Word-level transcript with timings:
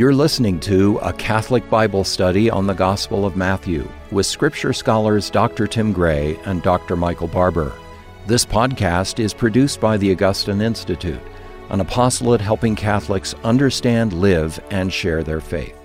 You're 0.00 0.14
listening 0.14 0.60
to 0.60 0.96
a 1.02 1.12
Catholic 1.12 1.68
Bible 1.68 2.04
study 2.04 2.48
on 2.48 2.66
the 2.66 2.72
Gospel 2.72 3.26
of 3.26 3.36
Matthew 3.36 3.86
with 4.10 4.24
Scripture 4.24 4.72
scholars 4.72 5.28
Dr. 5.28 5.66
Tim 5.66 5.92
Gray 5.92 6.38
and 6.46 6.62
Dr. 6.62 6.96
Michael 6.96 7.28
Barber. 7.28 7.70
This 8.26 8.46
podcast 8.46 9.22
is 9.22 9.34
produced 9.34 9.78
by 9.78 9.98
the 9.98 10.10
Augustine 10.10 10.62
Institute, 10.62 11.20
an 11.68 11.80
apostolate 11.80 12.40
helping 12.40 12.74
Catholics 12.74 13.34
understand, 13.44 14.14
live, 14.14 14.58
and 14.70 14.90
share 14.90 15.22
their 15.22 15.42
faith. 15.42 15.79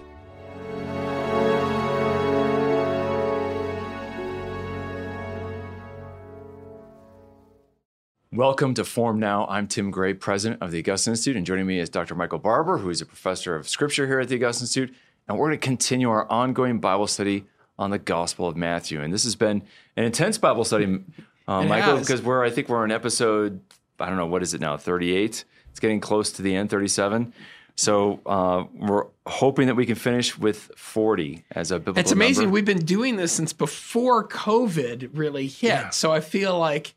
Welcome 8.36 8.74
to 8.74 8.84
Formed 8.84 9.21
Now. 9.21 9.48
I'm 9.48 9.66
Tim 9.66 9.92
Gray, 9.92 10.14
president 10.14 10.62
of 10.62 10.71
the 10.71 10.80
Augustine 10.80 11.14
Institute, 11.14 11.38
and 11.38 11.46
joining 11.46 11.66
me 11.68 11.80
is 11.80 11.89
Dr. 11.89 12.16
Michael 12.16 12.38
Barber, 12.38 12.80
who 12.80 12.89
is 12.89 13.00
a 13.00 13.06
professor 13.06 13.56
of 13.56 13.70
scripture 13.70 14.08
here 14.08 14.20
at 14.20 14.28
the 14.28 14.36
Augustine 14.36 14.64
Institute. 14.64 14.94
And 15.25 15.38
we're 15.38 15.48
going 15.48 15.58
to 15.58 15.66
continue 15.66 16.10
our 16.10 16.30
ongoing 16.30 16.80
Bible 16.80 17.08
study 17.08 17.46
on 17.80 17.92
the 17.92 17.98
Gospel 17.98 18.46
of 18.50 18.58
Matthew. 18.58 19.02
And 19.02 19.14
this 19.14 19.24
has 19.24 19.38
been 19.38 19.61
an 19.96 20.04
intense 20.04 20.38
Bible 20.38 20.66
study, 20.66 21.00
uh, 21.48 21.64
Michael, 21.64 21.98
because 21.98 22.21
we're 22.21 22.44
I 22.44 22.50
think 22.50 22.68
we're 22.68 22.84
on 22.84 22.92
episode 22.92 23.61
I 24.00 24.08
don't 24.08 24.18
know 24.18 24.25
what 24.25 24.44
is 24.44 24.54
it 24.54 24.60
now 24.60 24.75
38. 24.75 25.46
It's 25.70 25.80
getting 25.80 26.02
close 26.02 26.32
to 26.33 26.42
the 26.42 26.56
end, 26.56 26.70
37. 26.70 27.33
So 27.78 28.20
uh, 28.25 28.66
we're 28.74 29.06
hoping 29.25 29.68
that 29.68 29.75
we 29.75 29.86
can 29.86 29.96
finish 29.96 30.38
with 30.38 30.72
40 30.75 31.46
as 31.52 31.72
a 31.72 31.80
biblical. 31.80 32.02
It's 32.02 32.11
amazing. 32.11 32.45
number. 32.45 32.53
We've 32.53 32.66
been 32.66 32.86
doing 32.86 33.16
this 33.16 33.31
since 33.31 33.53
before 33.53 34.28
COVID 34.28 35.11
really 35.14 35.47
hit. 35.47 35.70
Yeah. 35.70 35.89
So 35.92 36.11
I 36.11 36.20
feel 36.20 36.59
like 36.59 36.94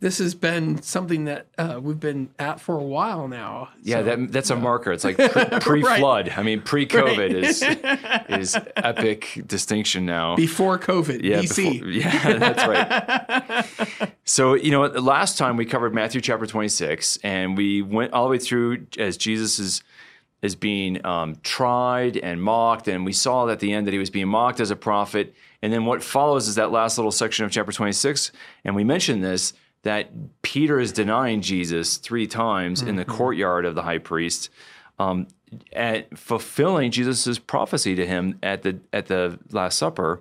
this 0.00 0.16
has 0.18 0.34
been 0.34 0.80
something 0.82 1.26
that 1.26 1.46
uh, 1.58 1.78
we've 1.80 2.00
been 2.00 2.30
at 2.38 2.58
for 2.58 2.78
a 2.78 2.82
while 2.82 3.28
now. 3.28 3.68
Yeah, 3.82 3.98
So- 3.98 4.02
that, 4.04 4.32
that's 4.32 4.50
a 4.50 4.56
marker. 4.56 4.92
It's 4.92 5.04
like 5.04 5.16
pre, 5.60 5.82
flood 5.98 6.32
I 6.36 6.42
mean, 6.42 6.62
pre-COVID 6.62 7.30
is 7.34 7.62
is 8.28 8.56
epic 8.76 9.42
distinction 9.46 10.06
now. 10.06 10.36
before 10.36 10.78
COVID, 10.78 11.22
yeah, 11.22 11.40
BC. 11.42 11.72
before- 11.72 11.88
yeah, 11.90 12.38
that's 12.38 12.66
right. 12.66 14.12
so 14.24 14.54
you 14.54 14.70
know, 14.70 14.88
the 14.88 15.00
last 15.02 15.36
time 15.38 15.56
we 15.56 15.66
covered 15.66 15.94
Matthew 15.94 16.20
chapter 16.20 16.46
26, 16.46 17.18
and 17.22 17.56
we 17.56 17.82
went 17.82 18.12
all 18.12 18.24
the 18.24 18.30
way 18.30 18.38
through 18.38 18.86
as 18.98 19.16
Jesus 19.16 19.58
is 19.58 19.82
is 20.42 20.54
being 20.56 21.04
um, 21.04 21.36
tried 21.42 22.16
and 22.16 22.42
mocked, 22.42 22.88
and 22.88 23.04
we 23.04 23.12
saw 23.12 23.46
at 23.50 23.60
the 23.60 23.74
end 23.74 23.86
that 23.86 23.92
he 23.92 23.98
was 23.98 24.08
being 24.08 24.28
mocked 24.28 24.58
as 24.60 24.70
a 24.70 24.76
prophet. 24.76 25.34
And 25.60 25.70
then 25.70 25.84
what 25.84 26.02
follows 26.02 26.48
is 26.48 26.54
that 26.54 26.72
last 26.72 26.96
little 26.96 27.12
section 27.12 27.44
of 27.44 27.50
chapter 27.52 27.70
26, 27.72 28.32
and 28.64 28.74
we 28.74 28.82
mentioned 28.82 29.22
this 29.22 29.52
that 29.82 30.10
Peter 30.42 30.78
is 30.78 30.92
denying 30.92 31.40
Jesus 31.40 31.96
three 31.96 32.26
times 32.26 32.82
in 32.82 32.96
the 32.96 33.04
mm-hmm. 33.04 33.16
courtyard 33.16 33.64
of 33.64 33.74
the 33.74 33.82
high 33.82 33.98
priest. 33.98 34.50
Um, 34.98 35.28
at 35.72 36.16
fulfilling 36.16 36.90
Jesus' 36.90 37.38
prophecy 37.38 37.94
to 37.96 38.06
him 38.06 38.38
at 38.42 38.62
the 38.62 38.78
at 38.92 39.06
the 39.06 39.38
Last 39.50 39.78
Supper, 39.78 40.20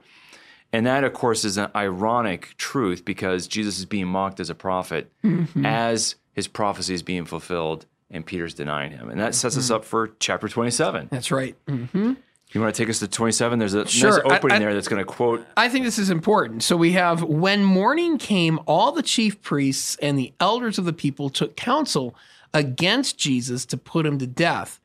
and 0.71 0.85
that, 0.85 1.03
of 1.03 1.13
course, 1.13 1.45
is 1.45 1.57
an 1.57 1.69
ironic 1.75 2.55
truth 2.57 3.03
because 3.03 3.47
Jesus 3.47 3.79
is 3.79 3.85
being 3.85 4.07
mocked 4.07 4.39
as 4.39 4.49
a 4.49 4.55
prophet 4.55 5.11
mm-hmm. 5.23 5.65
as 5.65 6.15
his 6.33 6.47
prophecy 6.47 6.93
is 6.93 7.03
being 7.03 7.25
fulfilled, 7.25 7.85
and 8.09 8.25
Peter's 8.25 8.53
denying 8.53 8.91
him. 8.91 9.09
And 9.09 9.19
that 9.19 9.35
sets 9.35 9.57
us 9.57 9.65
mm-hmm. 9.65 9.75
up 9.75 9.85
for 9.85 10.11
chapter 10.19 10.47
27. 10.47 11.09
That's 11.11 11.31
right. 11.31 11.55
You 12.51 12.61
want 12.61 12.73
to 12.73 12.81
take 12.81 12.89
us 12.89 12.99
to 12.99 13.07
27? 13.07 13.59
There's 13.59 13.75
a 13.75 13.87
Sure. 13.87 14.23
nice 14.23 14.37
opening 14.37 14.57
I- 14.57 14.59
there 14.59 14.73
that's 14.73 14.87
going 14.87 15.01
to 15.01 15.05
quote. 15.05 15.45
I 15.55 15.69
think 15.69 15.85
this 15.85 15.99
is 15.99 16.09
important. 16.09 16.63
So 16.63 16.75
we 16.75 16.93
have 16.93 17.21
when 17.21 17.63
morning 17.63 18.17
came, 18.17 18.59
all 18.65 18.91
the 18.91 19.03
chief 19.03 19.41
priests 19.41 19.97
and 20.01 20.17
the 20.17 20.33
elders 20.39 20.79
of 20.79 20.85
the 20.85 20.93
people 20.93 21.29
took 21.29 21.55
counsel 21.55 22.15
against 22.53 23.19
Jesus 23.19 23.65
to 23.67 23.77
put 23.77 24.05
him 24.05 24.17
to 24.17 24.27
death. 24.27 24.79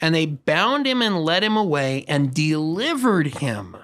And 0.00 0.14
they 0.14 0.24
bound 0.24 0.86
him 0.86 1.02
and 1.02 1.22
led 1.22 1.44
him 1.44 1.58
away 1.58 2.06
and 2.08 2.32
delivered 2.32 3.26
him. 3.26 3.76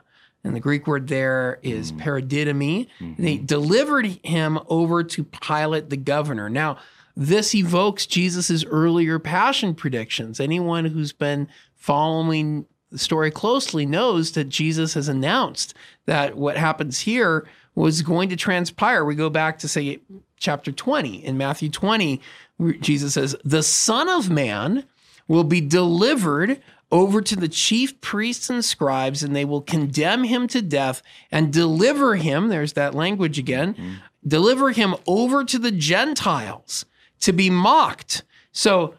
And 0.43 0.55
the 0.55 0.61
Greek 0.61 0.87
word 0.87 1.09
there 1.09 1.59
is 1.63 1.91
hmm. 1.91 1.99
paradidomi. 1.99 2.87
Mm-hmm. 3.01 3.23
They 3.23 3.37
delivered 3.37 4.07
him 4.25 4.59
over 4.69 5.03
to 5.05 5.25
Pilate 5.25 5.91
the 5.91 5.97
governor. 5.97 6.49
Now, 6.49 6.79
this 7.17 7.55
evokes 7.55 8.07
Jesus' 8.07 8.65
earlier 8.65 9.19
passion 9.19 9.75
predictions. 9.75 10.39
Anyone 10.39 10.87
who's 10.87 11.13
been 11.13 11.49
following 11.75 12.67
the 12.97 13.05
story 13.05 13.31
closely 13.31 13.85
knows 13.85 14.33
that 14.33 14.49
Jesus 14.49 14.95
has 14.95 15.07
announced 15.07 15.75
that 16.07 16.35
what 16.35 16.57
happens 16.57 17.01
here 17.01 17.47
was 17.75 18.01
going 18.01 18.31
to 18.31 18.37
transpire. 18.37 19.05
We 19.05 19.15
go 19.15 19.29
back 19.29 19.59
to 19.59 19.69
say 19.69 20.01
chapter 20.39 20.73
20 20.73 21.23
in 21.23 21.37
Matthew 21.37 21.69
20, 21.69 22.23
where 22.57 22.73
Jesus 22.73 23.13
says, 23.13 23.37
"The 23.45 23.63
Son 23.63 24.09
of 24.09 24.31
Man 24.31 24.85
will 25.29 25.45
be 25.45 25.61
delivered 25.61 26.63
over 26.91 27.21
to 27.21 27.37
the 27.37 27.49
chief 27.49 28.01
priests 28.01 28.49
and 28.49 28.65
scribes, 28.65 29.23
and 29.23 29.37
they 29.37 29.45
will 29.45 29.61
condemn 29.61 30.25
him 30.25 30.49
to 30.49 30.63
death 30.63 31.03
and 31.31 31.53
deliver 31.53 32.17
him." 32.17 32.49
There's 32.49 32.73
that 32.73 32.95
language 32.95 33.39
again. 33.39 33.75
Mm-hmm. 33.75 33.95
Deliver 34.27 34.71
him 34.71 34.95
over 35.07 35.45
to 35.45 35.59
the 35.59 35.71
Gentiles 35.71 36.87
to 37.21 37.35
be 37.35 37.51
mocked. 37.51 38.23
So 38.53 38.95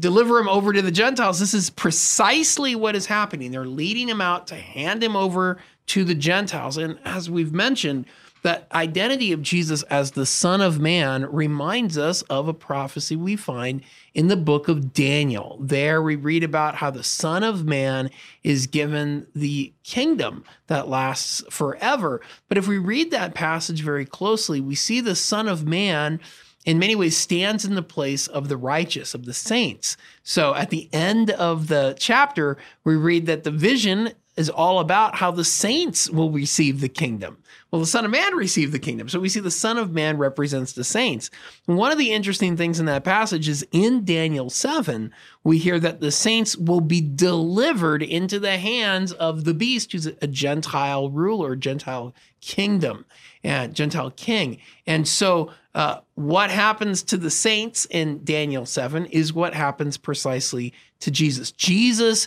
deliver 0.00 0.38
him 0.38 0.48
over 0.48 0.72
to 0.72 0.82
the 0.82 0.90
Gentiles. 0.90 1.40
This 1.40 1.54
is 1.54 1.70
precisely 1.70 2.74
what 2.74 2.96
is 2.96 3.06
happening. 3.06 3.50
They're 3.50 3.66
leading 3.66 4.08
him 4.08 4.20
out 4.20 4.46
to 4.48 4.54
hand 4.54 5.02
him 5.02 5.16
over 5.16 5.58
to 5.88 6.04
the 6.04 6.14
Gentiles. 6.14 6.76
And 6.76 6.98
as 7.04 7.28
we've 7.30 7.52
mentioned, 7.52 8.06
that 8.42 8.68
identity 8.72 9.32
of 9.32 9.42
Jesus 9.42 9.82
as 9.84 10.12
the 10.12 10.26
Son 10.26 10.60
of 10.60 10.78
Man 10.78 11.30
reminds 11.30 11.98
us 11.98 12.22
of 12.22 12.46
a 12.46 12.54
prophecy 12.54 13.16
we 13.16 13.36
find 13.36 13.82
in 14.14 14.28
the 14.28 14.36
book 14.36 14.68
of 14.68 14.92
Daniel. 14.92 15.58
There 15.60 16.00
we 16.02 16.16
read 16.16 16.44
about 16.44 16.76
how 16.76 16.90
the 16.90 17.02
Son 17.02 17.42
of 17.42 17.64
Man 17.64 18.10
is 18.44 18.66
given 18.66 19.26
the 19.34 19.72
kingdom 19.82 20.44
that 20.68 20.88
lasts 20.88 21.42
forever. 21.50 22.20
But 22.48 22.58
if 22.58 22.68
we 22.68 22.78
read 22.78 23.10
that 23.10 23.34
passage 23.34 23.82
very 23.82 24.04
closely, 24.04 24.60
we 24.60 24.74
see 24.74 25.00
the 25.00 25.16
Son 25.16 25.48
of 25.48 25.66
Man 25.66 26.20
in 26.64 26.78
many 26.78 26.94
ways 26.94 27.16
stands 27.16 27.64
in 27.64 27.74
the 27.74 27.82
place 27.82 28.26
of 28.26 28.48
the 28.48 28.56
righteous, 28.56 29.14
of 29.14 29.24
the 29.24 29.34
saints. 29.34 29.96
So 30.22 30.54
at 30.54 30.70
the 30.70 30.88
end 30.92 31.30
of 31.30 31.68
the 31.68 31.96
chapter, 31.98 32.58
we 32.84 32.96
read 32.96 33.26
that 33.26 33.44
the 33.44 33.50
vision 33.50 34.12
is 34.36 34.48
all 34.48 34.78
about 34.78 35.16
how 35.16 35.32
the 35.32 35.44
saints 35.44 36.08
will 36.08 36.30
receive 36.30 36.80
the 36.80 36.88
kingdom. 36.88 37.38
Well, 37.70 37.80
the 37.80 37.86
Son 37.86 38.04
of 38.04 38.12
Man 38.12 38.34
received 38.34 38.72
the 38.72 38.78
kingdom. 38.78 39.08
So 39.08 39.18
we 39.18 39.28
see 39.28 39.40
the 39.40 39.50
Son 39.50 39.76
of 39.76 39.92
Man 39.92 40.16
represents 40.16 40.72
the 40.72 40.84
saints. 40.84 41.28
And 41.66 41.76
one 41.76 41.90
of 41.90 41.98
the 41.98 42.12
interesting 42.12 42.56
things 42.56 42.78
in 42.78 42.86
that 42.86 43.02
passage 43.02 43.48
is 43.48 43.66
in 43.72 44.04
Daniel 44.04 44.48
7, 44.48 45.12
we 45.42 45.58
hear 45.58 45.80
that 45.80 46.00
the 46.00 46.12
saints 46.12 46.56
will 46.56 46.80
be 46.80 47.00
delivered 47.00 48.02
into 48.02 48.38
the 48.38 48.58
hands 48.58 49.12
of 49.12 49.44
the 49.44 49.54
beast, 49.54 49.90
who's 49.90 50.06
a 50.06 50.26
Gentile 50.28 51.10
ruler, 51.10 51.56
Gentile 51.56 52.14
kingdom, 52.40 53.04
and 53.42 53.74
Gentile 53.74 54.12
king. 54.12 54.58
And 54.86 55.06
so 55.06 55.50
uh, 55.78 56.00
what 56.16 56.50
happens 56.50 57.04
to 57.04 57.16
the 57.16 57.30
saints 57.30 57.86
in 57.88 58.24
Daniel 58.24 58.66
7 58.66 59.06
is 59.06 59.32
what 59.32 59.54
happens 59.54 59.96
precisely 59.96 60.74
to 60.98 61.08
Jesus. 61.08 61.52
Jesus 61.52 62.26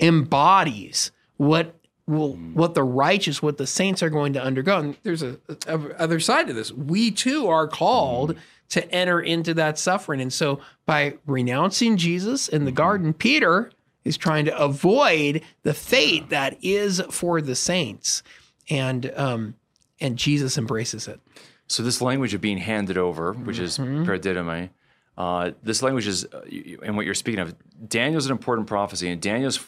embodies 0.00 1.12
what 1.36 1.74
will 2.06 2.32
what 2.54 2.72
the 2.72 2.82
righteous 2.82 3.42
what 3.42 3.58
the 3.58 3.66
saints 3.66 4.02
are 4.02 4.08
going 4.08 4.32
to 4.32 4.42
undergo. 4.42 4.78
And 4.78 4.96
there's 5.02 5.22
a, 5.22 5.38
a- 5.66 6.00
other 6.00 6.18
side 6.18 6.46
to 6.46 6.54
this. 6.54 6.72
We 6.72 7.10
too 7.10 7.46
are 7.48 7.68
called 7.68 8.36
to 8.70 8.90
enter 8.90 9.20
into 9.20 9.52
that 9.54 9.78
suffering. 9.78 10.22
And 10.22 10.32
so 10.32 10.60
by 10.86 11.18
renouncing 11.26 11.98
jesus 11.98 12.48
in 12.48 12.64
the 12.64 12.72
garden 12.72 13.12
peter 13.12 13.70
is 14.04 14.16
trying 14.16 14.46
to 14.46 14.58
avoid 14.58 15.42
the 15.62 15.74
fate 15.74 16.30
that 16.30 16.56
is 16.62 17.02
for 17.10 17.42
the 17.42 17.54
saints. 17.54 18.22
And 18.70 19.12
um 19.14 19.56
and 20.00 20.16
jesus 20.16 20.56
embraces 20.56 21.06
it 21.06 21.20
So 21.68 21.82
this 21.82 22.00
language 22.00 22.34
of 22.34 22.40
being 22.40 22.58
handed 22.58 22.96
over, 22.98 23.32
which 23.34 23.58
is 23.58 23.78
paradidomi, 23.78 24.70
uh, 25.16 25.50
this 25.62 25.82
language 25.82 26.06
is, 26.06 26.24
uh, 26.26 26.40
and 26.82 26.96
what 26.96 27.04
you're 27.04 27.14
speaking 27.14 27.40
of, 27.40 27.54
Daniel's 27.88 28.26
an 28.26 28.32
important 28.32 28.66
prophecy, 28.66 29.08
and 29.10 29.20
Daniel's 29.20 29.60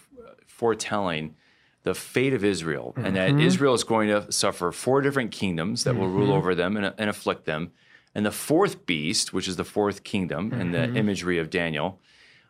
foretelling 0.47 1.35
the 1.83 1.95
fate 1.95 2.35
of 2.35 2.45
Israel, 2.45 2.95
and 2.97 3.17
that 3.17 3.39
Israel 3.41 3.75
is 3.75 3.85
going 3.85 4.09
to 4.09 4.31
suffer 4.31 4.71
four 4.73 5.01
different 5.01 5.31
kingdoms 5.31 5.85
that 5.85 5.97
will 5.97 6.09
rule 6.09 6.33
over 6.33 6.55
them 6.55 6.77
and, 6.77 6.93
and 6.99 7.09
afflict 7.11 7.45
them, 7.47 7.73
and 8.15 8.25
the 8.27 8.31
fourth 8.33 8.85
beast, 8.87 9.33
which 9.33 9.49
is 9.49 9.57
the 9.57 9.65
fourth 9.65 10.03
kingdom, 10.05 10.53
and 10.59 10.75
the 10.75 10.93
imagery 10.95 11.39
of 11.39 11.49
Daniel, 11.49 11.99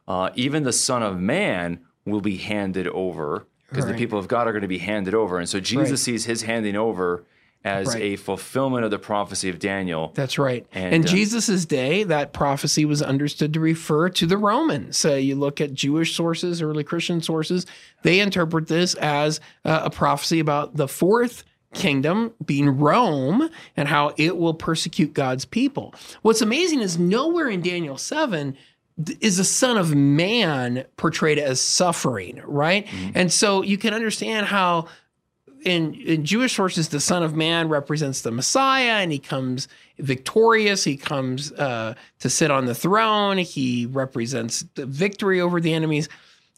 uh, 0.09 0.31
even 0.35 0.63
the 0.65 0.73
Son 0.73 1.03
of 1.03 1.21
Man 1.21 1.81
will 2.05 2.21
be 2.21 2.37
handed 2.39 2.89
over 2.89 3.47
because 3.69 3.87
the 3.87 3.95
people 3.95 4.19
of 4.19 4.27
God 4.27 4.49
are 4.49 4.53
going 4.53 4.63
to 4.63 4.69
be 4.69 4.79
handed 4.79 5.15
over, 5.15 5.39
and 5.39 5.49
so 5.49 5.61
Jesus 5.61 5.91
Right. 5.93 5.99
sees 5.99 6.25
his 6.25 6.43
handing 6.43 6.75
over 6.77 7.25
as 7.65 7.89
Right. 7.89 8.03
a 8.03 8.17
fulfillment 8.17 8.85
of 8.85 8.91
the 8.91 8.99
prophecy 8.99 9.49
of 9.51 9.59
Daniel. 9.59 10.13
That's 10.15 10.39
right. 10.39 10.67
And, 10.73 10.95
in 10.95 11.03
uh, 11.05 11.07
Jesus' 11.07 11.67
day, 11.67 12.05
that 12.05 12.33
prophecy 12.33 12.85
was 12.85 13.03
understood 13.03 13.53
to 13.55 13.61
refer 13.61 14.09
to 14.11 14.27
the 14.27 14.39
Romans. 14.39 14.97
So 14.97 15.15
you 15.17 15.35
look 15.35 15.61
at 15.61 15.75
Jewish 15.75 16.15
sources, 16.17 16.63
early 16.63 16.85
Christian 16.85 17.21
sources, 17.21 17.67
they 18.03 18.21
interpret 18.21 18.69
this 18.69 18.95
as 18.95 19.41
uh, 19.65 19.83
a 19.85 19.91
prophecy 19.91 20.41
about 20.41 20.77
the 20.77 20.89
fourth 20.89 21.45
kingdom 21.75 22.33
being 22.45 22.79
Rome 22.79 23.49
and 23.77 23.89
how 23.89 24.13
it 24.17 24.37
will 24.37 24.55
persecute 24.55 25.13
God's 25.13 25.45
people. 25.45 25.95
What's 26.23 26.41
amazing 26.41 26.81
is 26.81 26.99
nowhere 26.99 27.49
in 27.49 27.61
Daniel 27.61 27.97
7 27.97 28.57
is 29.21 29.37
the 29.37 29.45
Son 29.45 29.77
of 29.77 29.95
Man 29.95 30.85
portrayed 30.97 31.39
as 31.39 31.61
suffering, 31.61 32.43
right? 32.45 32.87
And 33.15 33.33
so 33.33 33.63
you 33.63 33.79
can 33.79 33.95
understand 33.95 34.47
how 34.47 34.87
in, 35.65 35.95
in 35.95 36.25
Jewish 36.25 36.55
sources, 36.55 36.89
the 36.89 37.01
Son 37.01 37.23
of 37.23 37.35
Man 37.35 37.69
represents 37.69 38.23
the 38.23 38.31
Messiah, 38.31 38.95
and 39.03 39.13
he 39.13 39.19
comes 39.19 39.69
victorious. 39.99 40.85
He 40.85 40.97
comes 40.97 41.53
uh, 41.53 41.95
to 42.21 42.31
sit 42.31 42.51
on 42.51 42.67
the 42.67 42.75
throne. 42.75 43.39
He 43.39 43.87
represents 43.87 44.65
the 44.75 44.87
victory 44.87 45.41
over 45.41 45.61
the 45.61 45.73
enemies. 45.75 46.09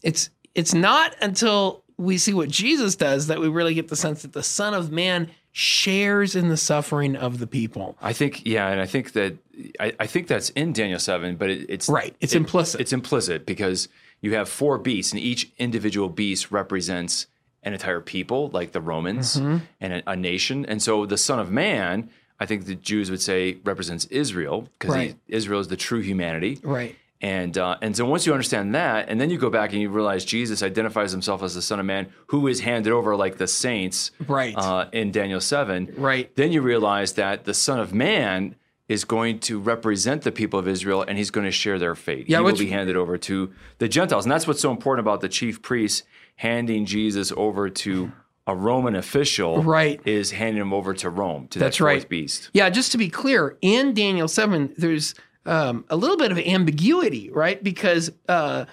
It's 0.01 0.29
it's 0.55 0.73
not 0.73 1.15
until 1.21 1.83
we 1.97 2.17
see 2.17 2.33
what 2.33 2.49
Jesus 2.49 2.95
does 2.95 3.27
that 3.27 3.39
we 3.39 3.47
really 3.47 3.73
get 3.73 3.87
the 3.89 3.95
sense 3.95 4.21
that 4.23 4.33
the 4.33 4.43
Son 4.43 4.73
of 4.73 4.91
Man 4.91 5.29
shares 5.51 6.35
in 6.35 6.49
the 6.49 6.57
suffering 6.57 7.15
of 7.15 7.37
the 7.39 7.45
people. 7.45 7.95
I 8.01 8.11
think, 8.13 8.43
yeah, 8.45 8.69
and 8.69 8.81
I 8.81 8.85
think 8.87 9.11
that 9.13 9.37
I, 9.79 9.93
I 9.99 10.07
think 10.07 10.27
that's 10.27 10.49
in 10.51 10.73
Daniel 10.73 10.97
seven, 10.99 11.35
but 11.35 11.49
it, 11.49 11.65
it's 11.69 11.87
Right. 11.89 12.15
It's 12.19 12.33
it- 12.33 12.37
implicit. 12.37 12.81
It's 12.81 12.93
implicit 12.93 13.45
because 13.45 13.87
you 14.21 14.33
have 14.35 14.49
four 14.49 14.77
beasts, 14.77 15.11
and 15.11 15.21
each 15.21 15.51
individual 15.59 16.09
beast 16.09 16.51
represents 16.51 17.27
an 17.63 17.73
entire 17.73 18.01
people, 18.01 18.49
like 18.53 18.71
the 18.71 18.81
Romans 18.81 19.37
Mm-hmm. 19.37 19.57
and 19.81 19.93
a, 19.93 20.11
a 20.11 20.15
nation. 20.15 20.65
And 20.65 20.81
so 20.81 21.05
the 21.05 21.17
Son 21.17 21.39
of 21.39 21.51
Man, 21.51 22.09
I 22.39 22.45
think 22.45 22.65
the 22.65 22.75
Jews 22.75 23.09
would 23.11 23.21
say 23.21 23.57
represents 23.63 24.05
Israel 24.05 24.67
because 24.79 24.95
Right. 24.95 25.15
Israel 25.27 25.59
is 25.59 25.67
the 25.69 25.77
true 25.77 26.01
humanity. 26.01 26.59
Right. 26.63 26.95
And 27.21 27.57
uh, 27.57 27.77
and 27.81 27.95
so 27.95 28.03
once 28.05 28.25
you 28.25 28.33
understand 28.33 28.75
that, 28.75 29.07
and 29.07 29.21
then 29.21 29.29
you 29.29 29.37
go 29.37 29.49
back 29.49 29.71
and 29.71 29.81
you 29.81 29.87
realize 29.89 30.25
Jesus 30.25 30.61
identifies 30.61 31.13
himself 31.13 31.41
as 31.41 31.55
the 31.55 31.61
Son 31.61 31.79
of 31.79 31.85
Man, 31.85 32.11
who 32.27 32.47
is 32.47 32.59
handed 32.59 32.91
over 32.91 33.15
like 33.15 33.37
the 33.37 33.47
saints, 33.47 34.11
Right. 34.27 34.53
Uh, 34.57 34.87
in 34.91 35.11
Daniel 35.13 35.39
seven, 35.39 35.93
Right. 35.95 36.35
Then 36.35 36.51
you 36.51 36.61
realize 36.61 37.13
that 37.13 37.45
the 37.45 37.53
Son 37.53 37.79
of 37.79 37.93
Man 37.93 38.55
is 38.89 39.05
going 39.05 39.39
to 39.39 39.57
represent 39.57 40.23
the 40.23 40.31
people 40.33 40.59
of 40.59 40.67
Israel, 40.67 41.01
and 41.07 41.17
he's 41.17 41.31
going 41.31 41.45
to 41.45 41.51
share 41.51 41.79
their 41.79 41.95
fate. 41.95 42.29
Yeah, 42.29 42.39
he 42.39 42.43
will 42.43 42.57
be 42.57 42.67
handed 42.69 42.97
over 42.97 43.17
to 43.19 43.53
the 43.77 43.87
Gentiles, 43.87 44.25
and 44.25 44.31
that's 44.33 44.45
what's 44.45 44.59
so 44.61 44.71
important 44.71 45.07
about 45.07 45.21
the 45.21 45.29
chief 45.29 45.61
priests 45.61 46.03
handing 46.35 46.85
Jesus 46.85 47.31
over 47.35 47.69
to 47.69 48.11
a 48.45 48.55
Roman 48.55 48.95
official. 48.95 49.63
Right. 49.63 50.01
is 50.05 50.31
handing 50.31 50.61
him 50.61 50.73
over 50.73 50.93
to 50.95 51.09
Rome 51.09 51.47
to 51.49 51.59
That's 51.59 51.77
that 51.77 51.83
fourth 51.83 52.03
right. 52.03 52.09
beast. 52.09 52.49
Yeah, 52.53 52.69
just 52.69 52.91
to 52.91 52.97
be 52.97 53.09
clear, 53.09 53.57
in 53.61 53.93
Daniel 53.93 54.27
7, 54.27 54.73
there's 54.77 55.15
um, 55.45 55.85
a 55.89 55.95
little 55.95 56.17
bit 56.17 56.31
of 56.31 56.37
ambiguity, 56.37 57.29
right? 57.31 57.63
Because 57.63 58.11
uh, 58.27 58.65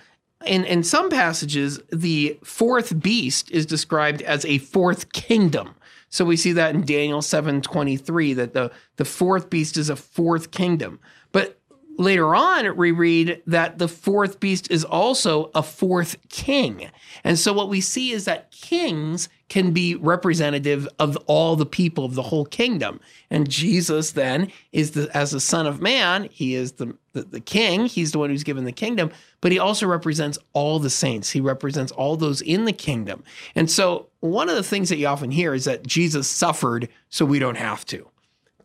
in, 0.45 0.65
in 0.65 0.83
some 0.83 1.11
passages, 1.11 1.81
the 1.91 2.39
fourth 2.43 3.01
beast 3.01 3.51
is 3.51 3.67
described 3.67 4.23
as 4.23 4.45
a 4.45 4.59
fourth 4.59 5.13
kingdom. 5.13 5.75
So 6.09 6.25
we 6.25 6.37
see 6.37 6.53
that 6.53 6.75
in 6.75 6.85
Daniel 6.85 7.21
7:23 7.21 8.35
that 8.37 8.53
the, 8.53 8.73
the 8.97 9.05
fourth 9.05 9.49
beast 9.49 9.77
is 9.77 9.89
a 9.89 9.97
fourth 9.97 10.51
kingdom. 10.51 10.99
But 11.31 11.60
later 12.00 12.35
on 12.35 12.76
we 12.76 12.91
read 12.91 13.43
that 13.47 13.79
the 13.79 13.87
fourth 13.87 14.41
beast 14.41 14.70
is 14.70 14.85
also 14.85 15.50
a 15.55 15.62
fourth 15.62 16.17
king. 16.31 16.91
And 17.25 17.38
so 17.38 17.52
what 17.52 17.69
we 17.69 17.82
see 17.82 18.12
is 18.12 18.25
that 18.25 18.50
kings 18.50 19.29
can 19.50 19.73
be 19.73 19.94
representative 19.97 20.88
of 20.99 21.17
all 21.26 21.56
the 21.56 21.67
people 21.67 22.06
of 22.06 22.14
the 22.14 22.23
whole 22.23 22.47
kingdom. 22.47 23.00
And 23.31 23.50
Jesus 23.50 24.12
then 24.12 24.50
is 24.73 24.93
the 24.93 25.14
as 25.14 25.32
the 25.32 25.41
son 25.41 25.67
of 25.67 25.82
man, 25.82 26.29
he 26.32 26.55
is 26.55 26.73
the, 26.73 26.97
the 27.12 27.23
the 27.23 27.41
king, 27.41 27.85
he's 27.85 28.12
the 28.12 28.19
one 28.19 28.31
who's 28.31 28.44
given 28.44 28.64
the 28.64 28.73
kingdom, 28.73 29.11
but 29.43 29.53
he 29.53 29.58
also 29.58 29.87
represents 29.87 30.38
all 30.55 30.79
the 30.79 30.91
saints. 30.91 31.31
He 31.31 31.41
represents 31.41 31.93
all 31.93 32.17
those 32.17 32.41
in 32.41 32.64
the 32.64 32.73
kingdom. 32.73 33.23
And 33.55 33.70
so 33.70 34.06
one 34.20 34.49
of 34.49 34.56
the 34.56 34.62
things 34.62 34.88
that 34.88 34.96
you 34.96 35.06
often 35.06 35.31
hear 35.31 35.53
is 35.53 35.67
that 35.67 35.87
Jesus 35.87 36.29
suffered 36.29 36.88
so 37.11 37.26
we 37.26 37.38
don't 37.38 37.58
have 37.58 37.85
to. 37.87 38.08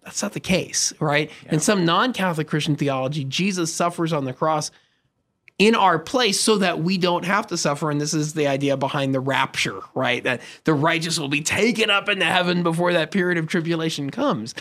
That's 0.05 0.21
not 0.21 0.33
the 0.33 0.39
case, 0.39 0.93
right? 0.99 1.31
In 1.49 1.59
some 1.59 1.83
non 1.83 2.13
Catholic 2.13 2.47
Christian 2.47 2.75
theology, 2.75 3.25
Jesus 3.25 3.73
suffers 3.73 4.13
on 4.13 4.25
the 4.25 4.33
cross 4.33 4.71
in 5.57 5.73
our 5.73 5.97
place 5.97 6.39
so 6.39 6.59
that 6.59 6.79
we 6.79 6.97
don't 6.97 7.25
have 7.25 7.47
to 7.47 7.57
suffer. 7.57 7.89
And 7.89 7.99
this 7.99 8.13
is 8.13 8.33
the 8.33 8.47
idea 8.47 8.77
behind 8.77 9.15
the 9.15 9.19
rapture, 9.19 9.79
right? 9.95 10.23
That 10.23 10.41
the 10.63 10.73
righteous 10.73 11.19
will 11.19 11.27
be 11.27 11.41
taken 11.41 11.89
up 11.89 12.07
into 12.07 12.25
heaven 12.25 12.61
before 12.61 12.93
that 12.93 13.11
period 13.11 13.37
of 13.39 13.47
tribulation 13.47 14.11
comes. 14.11 14.53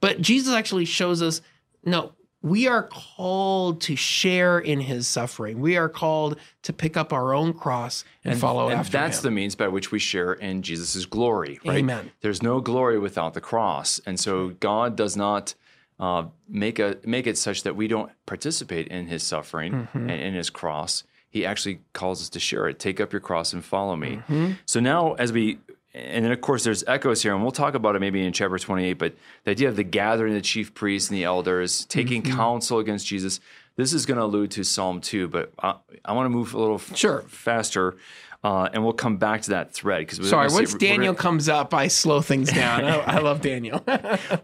But 0.00 0.20
Jesus 0.20 0.52
actually 0.52 0.84
shows 0.84 1.22
us 1.22 1.42
no, 1.84 2.12
we 2.42 2.68
are 2.68 2.84
called 2.84 3.80
to 3.82 3.96
share 3.96 4.58
in 4.60 4.80
his 4.80 5.06
suffering. 5.08 5.58
We 5.60 5.76
are 5.76 5.88
called 5.88 6.38
to 6.62 6.72
pick 6.72 6.96
up 6.96 7.12
our 7.12 7.34
own 7.34 7.52
cross 7.52 8.04
and, 8.24 8.38
follow 8.38 8.68
and 8.68 8.78
after 8.80 8.92
that's 8.92 9.18
him. 9.18 9.22
the 9.24 9.30
means 9.32 9.54
by 9.56 9.66
which 9.68 9.90
we 9.90 9.98
share 9.98 10.34
in 10.34 10.62
Jesus' 10.62 11.04
glory, 11.04 11.58
right? 11.64 11.78
Amen. 11.78 12.12
There's 12.20 12.42
no 12.42 12.60
glory 12.60 12.98
without 12.98 13.34
the 13.34 13.40
cross, 13.40 14.00
and 14.06 14.20
so 14.20 14.50
God 14.60 14.96
does 14.96 15.16
not 15.16 15.54
uh, 15.98 16.26
make 16.48 16.78
a 16.78 16.96
make 17.04 17.26
it 17.26 17.36
such 17.36 17.64
that 17.64 17.74
we 17.74 17.88
don't 17.88 18.12
participate 18.24 18.86
in 18.88 19.06
His 19.08 19.22
suffering 19.24 19.72
Mm-hmm. 19.72 19.98
and 20.10 20.20
in 20.20 20.34
His 20.34 20.48
cross. 20.50 21.02
He 21.30 21.44
actually 21.44 21.80
calls 21.92 22.22
us 22.22 22.28
to 22.30 22.40
share 22.40 22.68
it. 22.68 22.78
Take 22.78 23.00
up 23.00 23.12
your 23.12 23.20
cross 23.20 23.52
and 23.52 23.62
follow 23.64 23.96
me. 23.96 24.16
Mm-hmm. 24.28 24.52
So 24.64 24.80
now, 24.80 25.12
as 25.14 25.30
we 25.32 25.58
and 25.98 26.24
then 26.24 26.32
of 26.32 26.40
course 26.40 26.64
there's 26.64 26.84
echoes 26.86 27.22
here, 27.22 27.32
and 27.34 27.42
we'll 27.42 27.50
talk 27.52 27.74
about 27.74 27.96
it 27.96 28.00
maybe 28.00 28.24
in 28.24 28.32
chapter 28.32 28.58
28. 28.58 28.92
But 28.94 29.14
the 29.44 29.50
idea 29.52 29.68
of 29.68 29.76
the 29.76 29.84
gathering 29.84 30.32
of 30.32 30.38
the 30.38 30.42
chief 30.42 30.74
priests 30.74 31.08
and 31.10 31.16
the 31.18 31.24
elders, 31.24 31.84
taking 31.86 32.22
Mm-hmm. 32.22 32.36
counsel 32.36 32.78
against 32.78 33.06
Jesus. 33.06 33.40
This 33.76 33.92
is 33.92 34.06
going 34.06 34.18
to 34.18 34.24
allude 34.24 34.50
to 34.52 34.64
Psalm 34.64 35.00
2, 35.00 35.28
but 35.28 35.52
I, 35.62 35.76
I 36.04 36.12
want 36.12 36.26
to 36.26 36.30
move 36.30 36.52
a 36.52 36.58
little 36.58 36.74
f- 36.76 36.96
Sure. 36.96 37.22
faster, 37.28 37.96
uh, 38.42 38.68
and 38.72 38.82
we'll 38.82 38.92
come 38.92 39.18
back 39.18 39.42
to 39.42 39.50
that 39.50 39.72
thread 39.72 40.00
because 40.04 40.28
Sorry, 40.28 40.48
once 40.50 40.74
Daniel 40.74 41.14
comes 41.14 41.48
up, 41.48 41.72
I 41.72 41.86
slow 41.86 42.20
things 42.20 42.52
down. 42.52 42.84
I, 42.84 42.96
I 42.98 43.18
love 43.20 43.40
Daniel. 43.40 43.80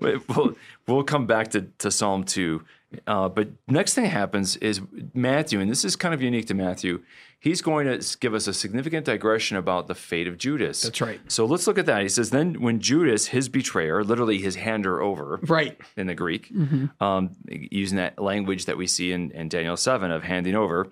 we'll, 0.00 0.54
we'll 0.86 1.02
come 1.02 1.26
back 1.26 1.50
to, 1.50 1.62
to 1.78 1.90
Psalm 1.90 2.22
2. 2.22 2.62
Uh, 3.06 3.29
but 3.29 3.49
next 3.69 3.94
thing 3.94 4.05
that 4.05 4.11
happens 4.11 4.56
is 4.56 4.81
Matthew, 5.14 5.61
and 5.61 5.70
this 5.70 5.85
is 5.85 5.96
kind 5.96 6.14
of 6.14 6.23
unique 6.23 6.46
to 6.46 6.55
Matthew. 6.55 7.02
He's 7.41 7.61
going 7.61 7.87
to 7.87 8.19
give 8.20 8.32
us 8.35 8.46
a 8.46 8.55
significant 8.55 9.05
digression 9.05 9.56
about 9.58 9.87
the 9.87 9.94
fate 9.94 10.26
of 10.26 10.38
Judas. 10.38 10.82
That's 10.82 11.00
right. 11.00 11.20
So 11.29 11.44
let's 11.44 11.67
look 11.67 11.76
at 11.79 11.85
that. 11.87 12.00
He 12.02 12.08
says, 12.08 12.31
Then 12.31 12.61
when 12.62 12.81
Judas, 12.81 13.26
his 13.26 13.49
betrayer, 13.50 14.02
literally 14.02 14.38
his 14.38 14.56
hander 14.56 15.02
over, 15.02 15.41
right. 15.46 15.79
in 15.96 16.06
the 16.06 16.14
Greek, 16.14 16.50
Mm-hmm. 16.55 17.02
um, 17.05 17.31
using 17.49 17.96
that 17.99 18.19
language 18.19 18.64
that 18.67 18.76
we 18.79 18.87
see 18.87 19.12
in, 19.12 19.31
in 19.32 19.49
Daniel 19.49 19.76
7 19.76 20.11
of 20.11 20.23
handing 20.23 20.55
over. 20.55 20.90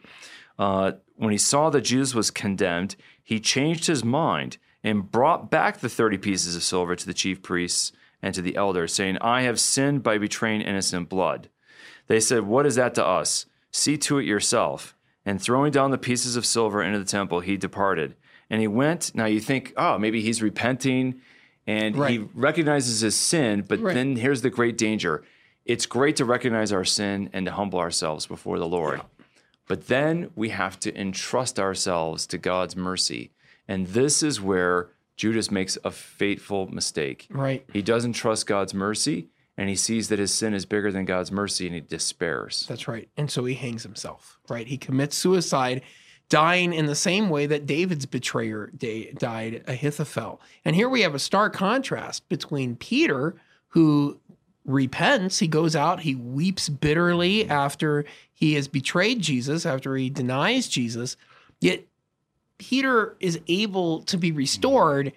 Uh, 0.58 0.92
when 1.16 1.32
he 1.32 1.38
saw 1.38 1.70
that 1.70 1.80
Jesus 1.82 2.14
was 2.14 2.30
condemned, 2.30 2.96
he 3.22 3.40
changed 3.40 3.86
his 3.86 4.04
mind 4.04 4.58
and 4.84 5.10
brought 5.10 5.50
back 5.50 5.78
the 5.78 5.88
30 5.88 6.18
pieces 6.18 6.54
of 6.56 6.62
silver 6.62 6.94
to 6.96 7.06
the 7.06 7.14
chief 7.14 7.42
priests 7.42 7.92
and 8.20 8.34
to 8.34 8.42
the 8.42 8.56
elders, 8.56 8.92
saying, 8.92 9.16
I 9.20 9.42
have 9.42 9.58
sinned 9.58 10.02
by 10.02 10.18
betraying 10.18 10.60
innocent 10.60 11.08
blood. 11.08 11.48
They 12.12 12.20
said, 12.20 12.42
What 12.42 12.66
is 12.66 12.74
that 12.74 12.94
to 12.96 13.06
us? 13.06 13.46
See 13.70 13.96
to 13.96 14.18
it 14.18 14.26
yourself. 14.26 14.94
And 15.24 15.40
throwing 15.40 15.72
down 15.72 15.92
the 15.92 15.96
pieces 15.96 16.36
of 16.36 16.44
silver 16.44 16.82
into 16.82 16.98
the 16.98 17.06
temple, 17.06 17.40
he 17.40 17.56
departed. 17.56 18.16
And 18.50 18.60
he 18.60 18.68
went. 18.68 19.14
Now 19.14 19.24
you 19.24 19.40
think, 19.40 19.72
oh, 19.78 19.96
maybe 19.96 20.20
he's 20.20 20.42
repenting 20.42 21.22
and 21.66 21.96
he 22.04 22.18
recognizes 22.34 23.00
his 23.00 23.16
sin, 23.16 23.64
but 23.66 23.80
Right. 23.80 23.94
then 23.94 24.16
here's 24.16 24.42
the 24.42 24.50
great 24.50 24.76
danger. 24.76 25.22
It's 25.64 25.86
great 25.86 26.16
to 26.16 26.26
recognize 26.26 26.70
our 26.70 26.84
sin 26.84 27.30
and 27.32 27.46
to 27.46 27.52
humble 27.52 27.78
ourselves 27.78 28.26
before 28.26 28.58
the 28.58 28.68
Lord. 28.68 29.00
But 29.66 29.86
then 29.86 30.32
we 30.36 30.50
have 30.50 30.78
to 30.80 30.94
entrust 30.94 31.58
ourselves 31.58 32.26
to 32.26 32.36
God's 32.36 32.76
mercy. 32.76 33.30
And 33.66 33.86
this 33.86 34.22
is 34.22 34.38
where 34.38 34.90
Judas 35.16 35.50
makes 35.50 35.78
a 35.82 35.90
fateful 35.90 36.66
mistake. 36.66 37.26
Right. 37.30 37.64
He 37.72 37.80
doesn't 37.80 38.12
trust 38.12 38.46
God's 38.46 38.74
mercy 38.74 39.28
and 39.56 39.68
he 39.68 39.76
sees 39.76 40.08
that 40.08 40.18
his 40.18 40.32
sin 40.32 40.54
is 40.54 40.64
bigger 40.64 40.90
than 40.90 41.04
God's 41.04 41.30
mercy 41.30 41.66
and 41.66 41.74
he 41.74 41.80
despairs. 41.80 42.66
That's 42.68 42.88
right. 42.88 43.08
And 43.16 43.30
so 43.30 43.44
he 43.44 43.54
hangs 43.54 43.82
himself, 43.82 44.38
right? 44.48 44.66
He 44.66 44.78
commits 44.78 45.16
suicide, 45.16 45.82
dying 46.28 46.72
in 46.72 46.86
the 46.86 46.94
same 46.94 47.28
way 47.28 47.46
that 47.46 47.66
David's 47.66 48.06
betrayer 48.06 48.72
died, 49.18 49.64
Ahithophel. 49.66 50.40
And 50.64 50.74
here 50.74 50.88
we 50.88 51.02
have 51.02 51.14
a 51.14 51.18
stark 51.18 51.52
contrast 51.52 52.28
between 52.28 52.76
Peter, 52.76 53.34
who 53.68 54.18
repents, 54.64 55.38
he 55.38 55.48
goes 55.48 55.76
out, 55.76 56.00
he 56.00 56.14
weeps 56.14 56.68
bitterly 56.68 57.48
after 57.48 58.04
he 58.32 58.54
has 58.54 58.68
betrayed 58.68 59.20
Jesus, 59.20 59.66
after 59.66 59.96
he 59.96 60.08
denies 60.08 60.68
Jesus, 60.68 61.16
yet 61.60 61.84
Peter 62.58 63.16
is 63.20 63.40
able 63.48 64.02
to 64.02 64.16
be 64.16 64.32
restored 64.32 65.12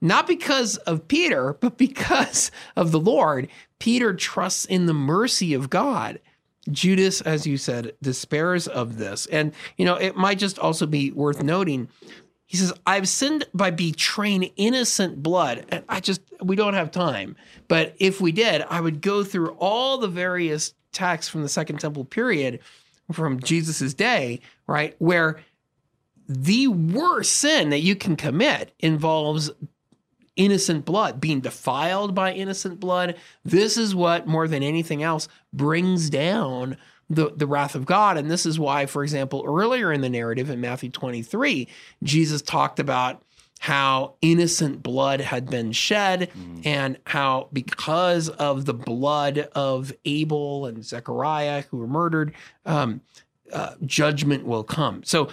not 0.00 0.26
because 0.26 0.76
of 0.78 1.06
Peter, 1.08 1.54
but 1.54 1.76
because 1.76 2.50
of 2.76 2.90
the 2.90 3.00
Lord. 3.00 3.48
Peter 3.80 4.14
trusts 4.14 4.64
in 4.66 4.86
the 4.86 4.94
mercy 4.94 5.52
of 5.52 5.68
God. 5.68 6.20
Judas, 6.70 7.20
as 7.22 7.46
you 7.46 7.56
said, 7.56 7.94
despairs 8.00 8.68
of 8.68 8.98
this. 8.98 9.26
And, 9.26 9.52
you 9.76 9.84
know, 9.84 9.96
it 9.96 10.14
might 10.14 10.38
just 10.38 10.58
also 10.58 10.86
be 10.86 11.10
worth 11.10 11.42
noting. 11.42 11.88
He 12.46 12.56
says, 12.56 12.72
I've 12.86 13.08
sinned 13.08 13.46
by 13.54 13.70
betraying 13.70 14.44
innocent 14.56 15.22
blood. 15.22 15.64
And 15.70 15.84
I 15.88 16.00
just, 16.00 16.20
we 16.42 16.56
don't 16.56 16.74
have 16.74 16.90
time. 16.90 17.34
But 17.66 17.96
if 17.98 18.20
we 18.20 18.30
did, 18.30 18.62
I 18.68 18.80
would 18.80 19.00
go 19.00 19.24
through 19.24 19.50
all 19.58 19.98
the 19.98 20.08
various 20.08 20.74
texts 20.92 21.30
from 21.30 21.42
the 21.42 21.48
Second 21.48 21.80
Temple 21.80 22.04
period 22.04 22.60
from 23.10 23.40
Jesus's 23.40 23.94
day, 23.94 24.40
right? 24.66 24.94
Where 24.98 25.40
the 26.28 26.68
worst 26.68 27.32
sin 27.32 27.70
that 27.70 27.80
you 27.80 27.96
can 27.96 28.16
commit 28.16 28.72
involves 28.78 29.50
innocent 30.40 30.86
blood, 30.86 31.20
being 31.20 31.40
defiled 31.40 32.14
by 32.14 32.32
innocent 32.32 32.80
blood. 32.80 33.14
This 33.44 33.76
is 33.76 33.94
what, 33.94 34.26
more 34.26 34.48
than 34.48 34.62
anything 34.62 35.02
else, 35.02 35.28
brings 35.52 36.08
down 36.08 36.78
the, 37.10 37.30
the 37.36 37.46
wrath 37.46 37.74
of 37.74 37.84
God. 37.84 38.16
And 38.16 38.30
this 38.30 38.46
is 38.46 38.58
why, 38.58 38.86
for 38.86 39.02
example, 39.02 39.44
earlier 39.46 39.92
in 39.92 40.00
the 40.00 40.08
narrative 40.08 40.48
in 40.48 40.58
Matthew 40.58 40.88
23, 40.88 41.68
Jesus 42.02 42.40
talked 42.40 42.80
about 42.80 43.22
how 43.58 44.14
innocent 44.22 44.82
blood 44.82 45.20
had 45.20 45.50
been 45.50 45.72
shed 45.72 46.30
and 46.64 46.96
how 47.04 47.48
because 47.52 48.30
of 48.30 48.64
the 48.64 48.72
blood 48.72 49.50
of 49.54 49.92
Abel 50.06 50.64
and 50.64 50.82
Zechariah 50.82 51.64
who 51.70 51.76
were 51.76 51.86
murdered, 51.86 52.32
um, 52.64 53.02
uh, 53.52 53.74
judgment 53.84 54.46
will 54.46 54.64
come. 54.64 55.02
So 55.04 55.28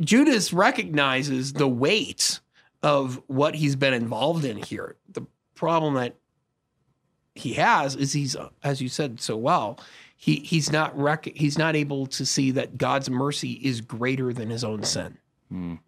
Judas 0.00 0.54
recognizes 0.54 1.52
the 1.52 1.68
weight 1.68 2.40
of 2.82 3.20
what 3.26 3.54
he's 3.56 3.76
been 3.76 3.94
involved 3.94 4.44
in 4.44 4.56
here. 4.56 4.96
The 5.12 5.22
problem 5.54 5.94
that 5.94 6.16
he 7.34 7.54
has 7.54 7.94
is 7.96 8.12
he's, 8.12 8.36
as 8.62 8.80
you 8.80 8.88
said 8.88 9.20
so 9.20 9.36
well, 9.36 9.78
he 10.16 10.36
he's 10.36 10.72
not 10.72 10.98
rec- 10.98 11.32
he's 11.36 11.56
not 11.58 11.76
able 11.76 12.06
to 12.08 12.26
see 12.26 12.50
that 12.52 12.78
God's 12.78 13.08
mercy 13.08 13.52
is 13.52 13.80
greater 13.80 14.32
than 14.32 14.50
his 14.50 14.64
own 14.64 14.82
sin. 14.82 15.18
And 15.50 15.78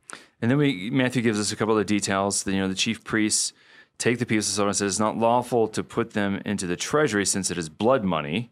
then 0.50 0.56
we 0.56 0.90
Matthew 0.90 1.22
gives 1.22 1.38
us 1.38 1.52
a 1.52 1.56
couple 1.56 1.76
of 1.78 1.84
details. 1.86 2.44
The, 2.44 2.52
you 2.52 2.58
know, 2.60 2.68
the 2.68 2.74
chief 2.74 3.04
priests 3.04 3.52
take 3.98 4.18
the 4.18 4.24
pieces 4.26 4.48
of 4.52 4.54
silver 4.54 4.68
and 4.68 4.76
says 4.76 4.92
it's 4.92 4.98
not 5.00 5.18
lawful 5.18 5.68
to 5.68 5.82
put 5.84 6.12
them 6.12 6.40
into 6.46 6.66
the 6.66 6.76
treasury 6.76 7.26
since 7.26 7.50
it 7.50 7.58
is 7.58 7.68
blood 7.68 8.02
money. 8.04 8.50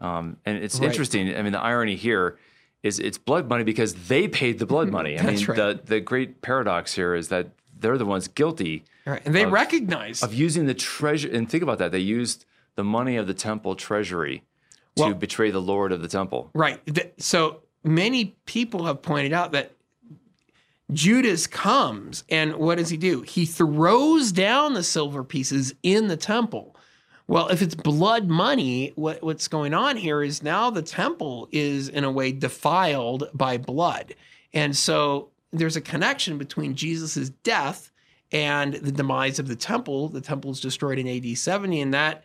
Um, 0.00 0.38
and 0.46 0.56
it's 0.58 0.78
Right. 0.80 0.86
interesting. 0.88 1.34
I 1.36 1.42
mean, 1.42 1.52
the 1.52 1.60
irony 1.60 1.96
here 1.96 2.38
is 2.82 2.98
it's 3.00 3.18
blood 3.18 3.48
money 3.48 3.64
because 3.64 3.92
they 4.06 4.26
paid 4.28 4.58
the 4.58 4.64
blood 4.66 4.88
money. 4.90 5.18
I 5.18 5.22
mean, 5.30 5.44
right. 5.46 5.56
the 5.56 5.80
the 5.84 6.00
great 6.00 6.40
paradox 6.40 6.94
here 6.94 7.14
is 7.14 7.28
that 7.28 7.48
they're 7.80 7.98
the 7.98 8.06
ones 8.06 8.28
guilty 8.28 8.84
Right. 9.08 9.22
And 9.24 9.34
they 9.34 9.46
recognize 9.46 10.22
of 10.22 10.34
using 10.34 10.66
the 10.66 10.74
treasure. 10.74 11.30
And 11.30 11.48
think 11.48 11.62
about 11.62 11.78
that. 11.78 11.92
They 11.92 11.98
used 11.98 12.44
the 12.74 12.84
money 12.84 13.16
of 13.16 13.26
the 13.26 13.34
temple 13.34 13.74
treasury 13.74 14.42
to 14.96 15.02
Well- 15.04 15.14
betray 15.14 15.50
the 15.50 15.62
Lord 15.62 15.92
of 15.92 16.02
the 16.02 16.08
temple. 16.08 16.50
Right. 16.52 16.80
So 17.18 17.62
many 17.82 18.36
people 18.44 18.84
have 18.84 19.00
pointed 19.00 19.32
out 19.32 19.52
that 19.52 19.72
Judas 20.92 21.46
comes 21.46 22.24
and 22.28 22.56
what 22.56 22.78
does 22.78 22.90
he 22.90 22.96
do? 22.96 23.22
He 23.22 23.46
throws 23.46 24.32
down 24.32 24.74
the 24.74 24.82
silver 24.82 25.24
pieces 25.24 25.74
in 25.82 26.08
the 26.08 26.16
temple. 26.16 26.76
Well, 27.26 27.48
if 27.48 27.60
it's 27.60 27.74
blood 27.74 28.28
money, 28.28 28.92
what, 28.94 29.22
what's 29.22 29.48
going 29.48 29.74
on 29.74 29.96
here 29.96 30.22
is 30.22 30.42
now 30.42 30.70
the 30.70 30.82
temple 30.82 31.48
is 31.52 31.88
in 31.88 32.04
a 32.04 32.10
way 32.10 32.32
defiled 32.32 33.28
by 33.34 33.58
blood. 33.58 34.14
And 34.54 34.74
so 34.74 35.28
there's 35.52 35.76
a 35.76 35.80
connection 35.80 36.38
between 36.38 36.74
Jesus' 36.74 37.30
death 37.42 37.90
and 38.32 38.74
the 38.74 38.92
demise 38.92 39.38
of 39.38 39.48
the 39.48 39.56
temple. 39.56 40.08
The 40.08 40.20
temple 40.20 40.50
is 40.50 40.60
destroyed 40.60 40.98
in 40.98 41.08
AD 41.08 41.38
70, 41.38 41.80
and 41.80 41.94
that 41.94 42.24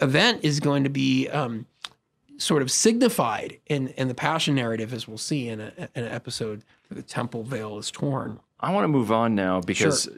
event 0.00 0.40
is 0.42 0.60
going 0.60 0.84
to 0.84 0.90
be 0.90 1.28
um, 1.28 1.66
sort 2.38 2.62
of 2.62 2.70
signified 2.70 3.58
in, 3.66 3.88
in 3.88 4.08
the 4.08 4.14
passion 4.14 4.54
narrative, 4.54 4.92
as 4.92 5.06
we'll 5.06 5.18
see 5.18 5.48
in, 5.48 5.60
a, 5.60 5.72
in 5.94 6.04
an 6.04 6.12
episode 6.12 6.64
where 6.88 6.96
the 6.96 7.02
temple 7.02 7.42
veil 7.42 7.78
is 7.78 7.90
torn. 7.90 8.40
I 8.60 8.72
want 8.72 8.84
to 8.84 8.88
move 8.88 9.12
on 9.12 9.34
now 9.34 9.60
because 9.60 10.08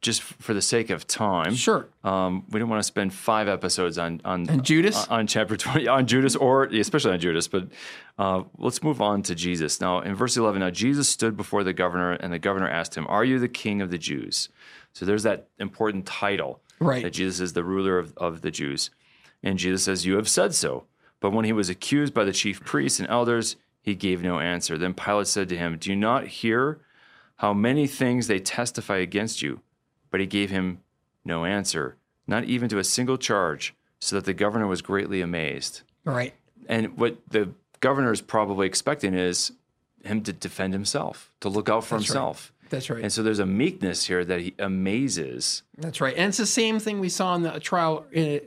just 0.00 0.22
for 0.22 0.54
the 0.54 0.62
sake 0.62 0.88
of 0.90 1.06
time, 1.06 1.54
Sure. 1.54 1.86
um, 2.04 2.44
we 2.50 2.58
don't 2.58 2.68
want 2.70 2.80
to 2.80 2.86
spend 2.86 3.12
five 3.12 3.48
episodes 3.48 3.98
on 3.98 4.20
on 4.24 4.48
And 4.48 4.64
Judas? 4.64 5.06
on 5.08 5.26
chapter 5.26 5.56
twenty 5.56 5.86
on 5.88 6.06
Judas 6.06 6.36
or 6.36 6.64
especially 6.64 7.12
on 7.12 7.20
Judas. 7.20 7.48
But 7.48 7.68
uh, 8.18 8.44
let's 8.58 8.82
move 8.82 9.00
on 9.02 9.22
to 9.24 9.34
Jesus 9.34 9.80
now. 9.80 10.00
In 10.00 10.14
verse 10.14 10.36
eleven, 10.36 10.60
now 10.60 10.70
Jesus 10.70 11.08
stood 11.08 11.36
before 11.36 11.64
the 11.64 11.72
governor, 11.74 12.12
and 12.12 12.32
the 12.32 12.38
governor 12.38 12.68
asked 12.68 12.94
him, 12.96 13.06
"Are 13.08 13.24
you 13.24 13.38
the 13.38 13.48
king 13.48 13.82
of 13.82 13.90
the 13.90 13.98
Jews?" 13.98 14.48
So 14.92 15.04
there's 15.04 15.22
that 15.24 15.48
important 15.58 16.06
title 16.06 16.60
Right. 16.80 17.02
that 17.02 17.12
Jesus 17.12 17.40
is 17.40 17.52
the 17.52 17.62
ruler 17.62 17.98
of, 17.98 18.14
of 18.16 18.40
the 18.40 18.50
Jews, 18.50 18.90
and 19.42 19.58
Jesus 19.58 19.84
says, 19.84 20.06
"You 20.06 20.16
have 20.16 20.28
said 20.28 20.54
so." 20.54 20.84
But 21.20 21.32
when 21.32 21.44
he 21.44 21.52
was 21.52 21.68
accused 21.68 22.14
by 22.14 22.24
the 22.24 22.32
chief 22.32 22.64
priests 22.64 22.98
and 23.00 23.08
elders, 23.10 23.56
he 23.82 23.94
gave 23.94 24.22
no 24.22 24.40
answer. 24.40 24.78
Then 24.78 24.94
Pilate 24.94 25.26
said 25.26 25.50
to 25.50 25.58
him, 25.58 25.76
"Do 25.76 25.90
you 25.90 25.96
not 25.96 26.26
hear 26.28 26.80
how 27.36 27.52
many 27.52 27.86
things 27.86 28.26
they 28.28 28.38
testify 28.38 28.96
against 28.96 29.42
you?" 29.42 29.60
But 30.10 30.20
he 30.20 30.26
gave 30.26 30.50
him 30.50 30.80
no 31.24 31.44
answer, 31.44 31.96
not 32.26 32.44
even 32.44 32.68
to 32.70 32.78
a 32.78 32.84
single 32.84 33.18
charge, 33.18 33.74
so 34.00 34.16
that 34.16 34.24
the 34.24 34.34
governor 34.34 34.66
was 34.66 34.82
greatly 34.82 35.20
amazed. 35.20 35.82
Right. 36.04 36.34
And 36.68 36.96
what 36.96 37.18
the 37.28 37.50
governor 37.80 38.12
is 38.12 38.20
probably 38.20 38.66
expecting 38.66 39.14
is 39.14 39.52
him 40.04 40.22
to 40.22 40.32
defend 40.32 40.72
himself, 40.72 41.30
to 41.40 41.48
look 41.48 41.68
out 41.68 41.84
for 41.84 41.96
That's 41.98 42.08
right. 42.10 42.14
himself. 42.14 42.52
That's 42.70 42.88
right. 42.88 43.02
And 43.02 43.12
so 43.12 43.22
there's 43.22 43.40
a 43.40 43.46
meekness 43.46 44.06
here 44.06 44.24
that 44.24 44.40
he 44.40 44.54
amazes. 44.58 45.64
That's 45.76 46.00
right. 46.00 46.16
And 46.16 46.28
it's 46.28 46.38
the 46.38 46.46
same 46.46 46.78
thing 46.78 47.00
we 47.00 47.08
saw 47.08 47.34
in 47.34 47.42
the 47.42 47.58
trial, 47.58 48.06
uh, 48.16 48.38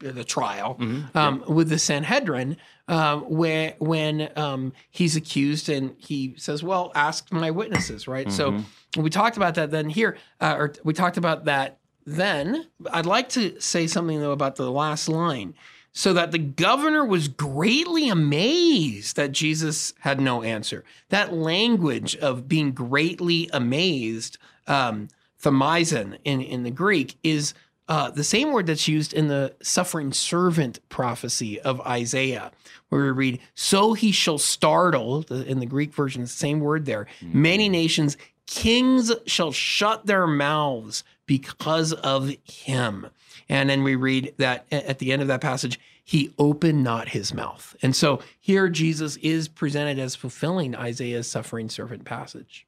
the 0.00 0.24
trial 0.24 0.76
um, 1.14 1.42
with 1.46 1.68
the 1.68 1.78
Sanhedrin, 1.78 2.56
um, 2.88 3.22
where 3.22 3.74
when 3.78 4.30
um, 4.36 4.72
he's 4.90 5.16
accused 5.16 5.68
and 5.68 5.94
he 5.98 6.34
says, 6.36 6.62
"Well, 6.62 6.92
ask 6.94 7.30
my 7.32 7.50
witnesses." 7.50 8.08
Right. 8.08 8.30
So 8.32 8.62
we 8.96 9.10
talked 9.10 9.36
about 9.36 9.54
that 9.54 9.70
then 9.70 9.88
here, 9.90 10.16
uh, 10.40 10.54
or 10.58 10.72
we 10.84 10.92
talked 10.94 11.16
about 11.16 11.44
that 11.44 11.78
then. 12.06 12.66
I'd 12.90 13.06
like 13.06 13.28
to 13.30 13.60
say 13.60 13.86
something 13.86 14.20
though 14.20 14.32
about 14.32 14.56
the 14.56 14.70
last 14.70 15.08
line. 15.08 15.54
So 15.92 16.12
that 16.12 16.30
the 16.30 16.38
governor 16.38 17.04
was 17.04 17.26
greatly 17.26 18.08
amazed 18.08 19.16
that 19.16 19.32
Jesus 19.32 19.94
had 20.00 20.20
no 20.20 20.42
answer. 20.44 20.84
That 21.08 21.32
language 21.32 22.14
of 22.16 22.46
being 22.46 22.70
greatly 22.70 23.50
amazed, 23.52 24.38
um, 24.68 25.08
in, 25.44 26.14
in 26.24 26.62
the 26.62 26.70
Greek, 26.70 27.16
is 27.24 27.52
uh, 27.88 28.10
the 28.10 28.24
same 28.24 28.52
word 28.52 28.66
that's 28.66 28.86
used 28.86 29.14
in 29.14 29.28
the 29.28 29.54
suffering 29.62 30.12
servant 30.12 30.78
prophecy 30.88 31.60
of 31.60 31.80
Isaiah, 31.82 32.52
where 32.90 33.02
we 33.02 33.10
read, 33.10 33.40
So 33.54 33.94
he 33.94 34.12
shall 34.12 34.38
startle, 34.38 35.24
in 35.30 35.58
the 35.58 35.66
Greek 35.66 35.92
version, 35.92 36.22
the 36.22 36.28
same 36.28 36.60
word 36.60 36.84
there, 36.84 37.06
many 37.22 37.68
nations, 37.68 38.16
kings 38.46 39.12
shall 39.26 39.52
shut 39.52 40.06
their 40.06 40.26
mouths 40.26 41.02
because 41.26 41.92
of 41.92 42.30
him. 42.44 43.06
And 43.48 43.70
then 43.70 43.82
we 43.82 43.94
read 43.94 44.34
that 44.38 44.66
at 44.70 44.98
the 44.98 45.12
end 45.12 45.22
of 45.22 45.28
that 45.28 45.40
passage, 45.40 45.80
he 46.04 46.32
opened 46.38 46.82
not 46.82 47.08
his 47.08 47.34
mouth. 47.34 47.76
And 47.82 47.94
so 47.94 48.20
here 48.40 48.68
Jesus 48.68 49.16
is 49.16 49.48
presented 49.48 49.98
as 49.98 50.14
fulfilling 50.14 50.74
Isaiah's 50.74 51.26
suffering 51.26 51.68
servant 51.68 52.04
passage. 52.04 52.66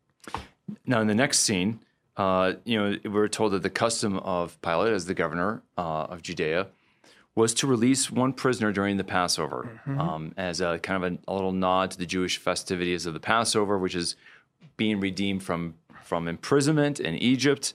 Now, 0.87 1.01
in 1.01 1.07
the 1.07 1.15
next 1.15 1.41
scene, 1.41 1.81
uh, 2.21 2.53
you 2.65 2.79
know, 2.79 2.99
we're 3.11 3.29
told 3.29 3.53
that 3.53 3.63
the 3.63 3.71
custom 3.71 4.19
of 4.19 4.61
Pilate, 4.61 4.93
as 4.93 5.07
the 5.07 5.15
governor 5.15 5.63
uh, 5.79 6.05
of 6.13 6.21
Judea, 6.21 6.67
was 7.35 7.55
to 7.55 7.67
release 7.67 8.11
one 8.11 8.35
prisoner 8.35 8.73
during 8.73 8.99
the 8.99 9.05
Passover 9.05 9.81
um, 9.87 10.35
as 10.37 10.61
a 10.61 10.79
kind 10.81 11.03
of 11.03 11.13
a, 11.13 11.19
a 11.29 11.33
little 11.33 11.53
nod 11.53 11.93
to 11.93 11.99
the 11.99 12.05
Jewish 12.05 12.37
festivities 12.37 13.07
of 13.07 13.15
the 13.15 13.21
Passover, 13.21 13.79
which 13.79 13.95
is 13.95 14.17
being 14.77 15.01
redeemed 15.01 15.43
from 15.43 15.77
from 16.05 16.29
imprisonment 16.29 17.01
in 17.01 17.15
Egypt. 17.15 17.73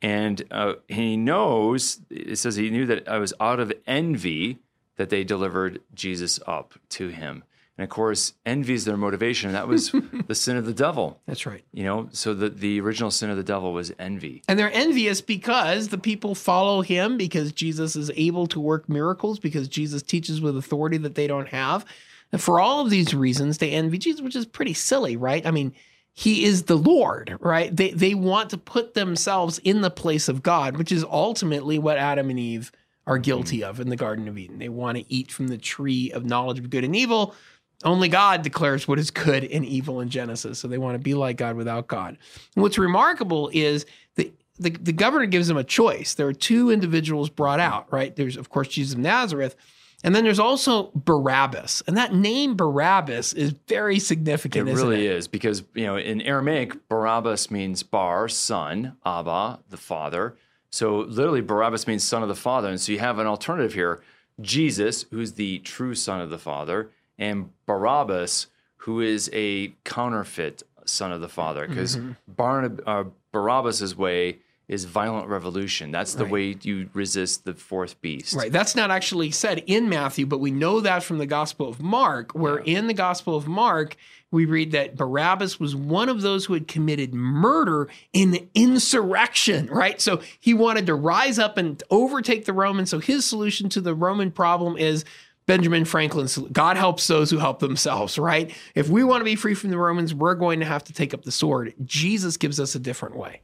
And 0.00 0.42
uh, 0.50 0.74
he 0.88 1.18
knows, 1.18 2.00
it 2.08 2.36
says 2.36 2.56
he 2.56 2.70
knew 2.70 2.86
that 2.86 3.06
I 3.06 3.18
was 3.18 3.34
out 3.38 3.60
of 3.60 3.70
envy 3.86 4.60
that 4.96 5.10
they 5.10 5.24
delivered 5.24 5.80
Jesus 5.92 6.40
up 6.46 6.74
to 6.90 7.08
him. 7.08 7.44
And 7.76 7.84
of 7.84 7.90
course, 7.90 8.34
envy 8.46 8.74
is 8.74 8.84
their 8.84 8.96
motivation. 8.96 9.48
And 9.48 9.56
that 9.56 9.66
was 9.66 9.92
the 10.26 10.34
sin 10.34 10.56
of 10.56 10.64
the 10.64 10.72
devil. 10.72 11.20
That's 11.26 11.46
right. 11.46 11.64
You 11.72 11.84
know, 11.84 12.08
so 12.12 12.32
the, 12.32 12.48
the 12.48 12.80
original 12.80 13.10
sin 13.10 13.30
of 13.30 13.36
the 13.36 13.42
devil 13.42 13.72
was 13.72 13.92
envy. 13.98 14.42
And 14.48 14.58
they're 14.58 14.72
envious 14.72 15.20
because 15.20 15.88
the 15.88 15.98
people 15.98 16.34
follow 16.34 16.82
him 16.82 17.16
because 17.16 17.52
Jesus 17.52 17.96
is 17.96 18.10
able 18.14 18.46
to 18.48 18.60
work 18.60 18.88
miracles, 18.88 19.38
because 19.38 19.66
Jesus 19.68 20.02
teaches 20.02 20.40
with 20.40 20.56
authority 20.56 20.98
that 20.98 21.16
they 21.16 21.26
don't 21.26 21.48
have. 21.48 21.84
And 22.30 22.40
for 22.40 22.60
all 22.60 22.80
of 22.80 22.90
these 22.90 23.14
reasons, 23.14 23.58
they 23.58 23.70
envy 23.70 23.98
Jesus, 23.98 24.20
which 24.20 24.36
is 24.36 24.46
pretty 24.46 24.74
silly, 24.74 25.16
right? 25.16 25.44
I 25.46 25.50
mean, 25.50 25.74
he 26.12 26.44
is 26.44 26.64
the 26.64 26.76
Lord, 26.76 27.36
right? 27.40 27.74
They, 27.74 27.90
they 27.90 28.14
want 28.14 28.50
to 28.50 28.58
put 28.58 28.94
themselves 28.94 29.58
in 29.58 29.80
the 29.80 29.90
place 29.90 30.28
of 30.28 30.44
God, 30.44 30.76
which 30.76 30.92
is 30.92 31.04
ultimately 31.04 31.78
what 31.78 31.98
Adam 31.98 32.30
and 32.30 32.38
Eve 32.38 32.70
are 33.06 33.18
guilty 33.18 33.60
mm. 33.60 33.68
of 33.68 33.80
in 33.80 33.88
the 33.88 33.96
Garden 33.96 34.28
of 34.28 34.38
Eden. 34.38 34.58
They 34.58 34.68
want 34.68 34.96
to 34.96 35.12
eat 35.12 35.32
from 35.32 35.48
the 35.48 35.58
tree 35.58 36.12
of 36.12 36.24
knowledge 36.24 36.58
of 36.58 36.70
good 36.70 36.84
and 36.84 36.94
evil. 36.94 37.34
Only 37.82 38.08
God 38.08 38.42
declares 38.42 38.86
what 38.86 38.98
is 38.98 39.10
good 39.10 39.44
and 39.44 39.64
evil 39.64 40.00
in 40.00 40.08
Genesis. 40.08 40.58
So 40.58 40.68
they 40.68 40.78
want 40.78 40.94
to 40.94 40.98
be 40.98 41.14
like 41.14 41.36
God 41.36 41.56
without 41.56 41.86
God. 41.86 42.16
And 42.54 42.62
what's 42.62 42.78
remarkable 42.78 43.50
is 43.52 43.84
the, 44.14 44.32
the, 44.58 44.70
the 44.70 44.92
governor 44.92 45.26
gives 45.26 45.48
them 45.48 45.56
a 45.56 45.64
choice. 45.64 46.14
There 46.14 46.26
are 46.26 46.32
two 46.32 46.70
individuals 46.70 47.28
brought 47.28 47.60
out, 47.60 47.92
right? 47.92 48.14
There's, 48.14 48.36
of 48.36 48.48
course, 48.48 48.68
Jesus 48.68 48.94
of 48.94 49.00
Nazareth. 49.00 49.56
And 50.02 50.14
then 50.14 50.22
there's 50.22 50.38
also 50.38 50.90
Barabbas. 50.94 51.82
And 51.86 51.96
that 51.96 52.14
name 52.14 52.56
Barabbas 52.56 53.32
is 53.32 53.54
very 53.66 53.98
significant. 53.98 54.68
It 54.68 54.74
really 54.74 55.06
it? 55.06 55.12
is 55.12 55.28
because, 55.28 55.64
you 55.74 55.84
know, 55.84 55.96
in 55.96 56.20
Aramaic, 56.20 56.88
Barabbas 56.88 57.50
means 57.50 57.82
bar, 57.82 58.28
son, 58.28 58.96
Abba, 59.04 59.60
the 59.70 59.78
father. 59.78 60.36
So 60.70 60.98
literally, 60.98 61.40
Barabbas 61.40 61.86
means 61.86 62.04
son 62.04 62.22
of 62.22 62.28
the 62.28 62.34
father. 62.34 62.68
And 62.68 62.78
so 62.78 62.92
you 62.92 62.98
have 62.98 63.18
an 63.18 63.26
alternative 63.26 63.74
here 63.74 64.02
Jesus, 64.40 65.06
who's 65.10 65.34
the 65.34 65.60
true 65.60 65.94
son 65.94 66.20
of 66.20 66.28
the 66.28 66.38
father, 66.38 66.90
and 67.18 67.50
Barabbas, 67.66 68.48
who 68.78 69.00
is 69.00 69.30
a 69.32 69.68
counterfeit 69.84 70.62
son 70.84 71.12
of 71.12 71.20
the 71.20 71.28
father. 71.28 71.66
Because 71.66 71.96
Mm-hmm. 71.96 72.12
Barnab- 72.36 72.82
uh, 72.86 73.04
Barabbas' 73.32 73.96
way 73.96 74.38
is 74.66 74.84
violent 74.86 75.28
revolution. 75.28 75.90
That's 75.90 76.14
the 76.14 76.24
Right. 76.24 76.32
way 76.32 76.56
you 76.62 76.88
resist 76.94 77.44
the 77.44 77.52
fourth 77.52 78.00
beast. 78.00 78.34
Right. 78.34 78.50
That's 78.50 78.74
not 78.74 78.90
actually 78.90 79.30
said 79.30 79.62
in 79.66 79.90
Matthew, 79.90 80.24
but 80.24 80.38
we 80.38 80.50
know 80.50 80.80
that 80.80 81.02
from 81.02 81.18
the 81.18 81.26
Gospel 81.26 81.68
of 81.68 81.82
Mark, 81.82 82.32
where 82.34 82.56
in 82.58 82.86
the 82.86 82.94
Gospel 82.94 83.36
of 83.36 83.46
Mark, 83.46 83.94
we 84.30 84.46
read 84.46 84.72
that 84.72 84.96
Barabbas 84.96 85.60
was 85.60 85.76
one 85.76 86.08
of 86.08 86.22
those 86.22 86.46
who 86.46 86.54
had 86.54 86.66
committed 86.66 87.12
murder 87.14 87.88
in 88.14 88.48
insurrection, 88.54 89.66
right? 89.66 90.00
So 90.00 90.20
he 90.40 90.54
wanted 90.54 90.86
to 90.86 90.94
rise 90.94 91.38
up 91.38 91.56
and 91.58 91.82
overtake 91.90 92.44
the 92.44 92.52
Romans. 92.52 92.90
So 92.90 92.98
his 92.98 93.24
solution 93.24 93.68
to 93.70 93.80
the 93.80 93.94
Roman 93.94 94.30
problem 94.30 94.76
is 94.76 95.04
Benjamin 95.46 95.84
Franklin's 95.84 96.38
God 96.38 96.76
helps 96.76 97.06
those 97.06 97.30
who 97.30 97.38
help 97.38 97.58
themselves, 97.58 98.18
right? 98.18 98.54
If 98.74 98.88
we 98.88 99.04
want 99.04 99.20
to 99.20 99.24
be 99.24 99.36
free 99.36 99.54
from 99.54 99.70
the 99.70 99.78
Romans, 99.78 100.14
we're 100.14 100.34
going 100.34 100.60
to 100.60 100.66
have 100.66 100.84
to 100.84 100.92
take 100.92 101.12
up 101.12 101.22
the 101.24 101.32
sword. 101.32 101.74
Jesus 101.84 102.36
gives 102.36 102.58
us 102.58 102.74
a 102.74 102.78
different 102.78 103.16
way. 103.16 103.40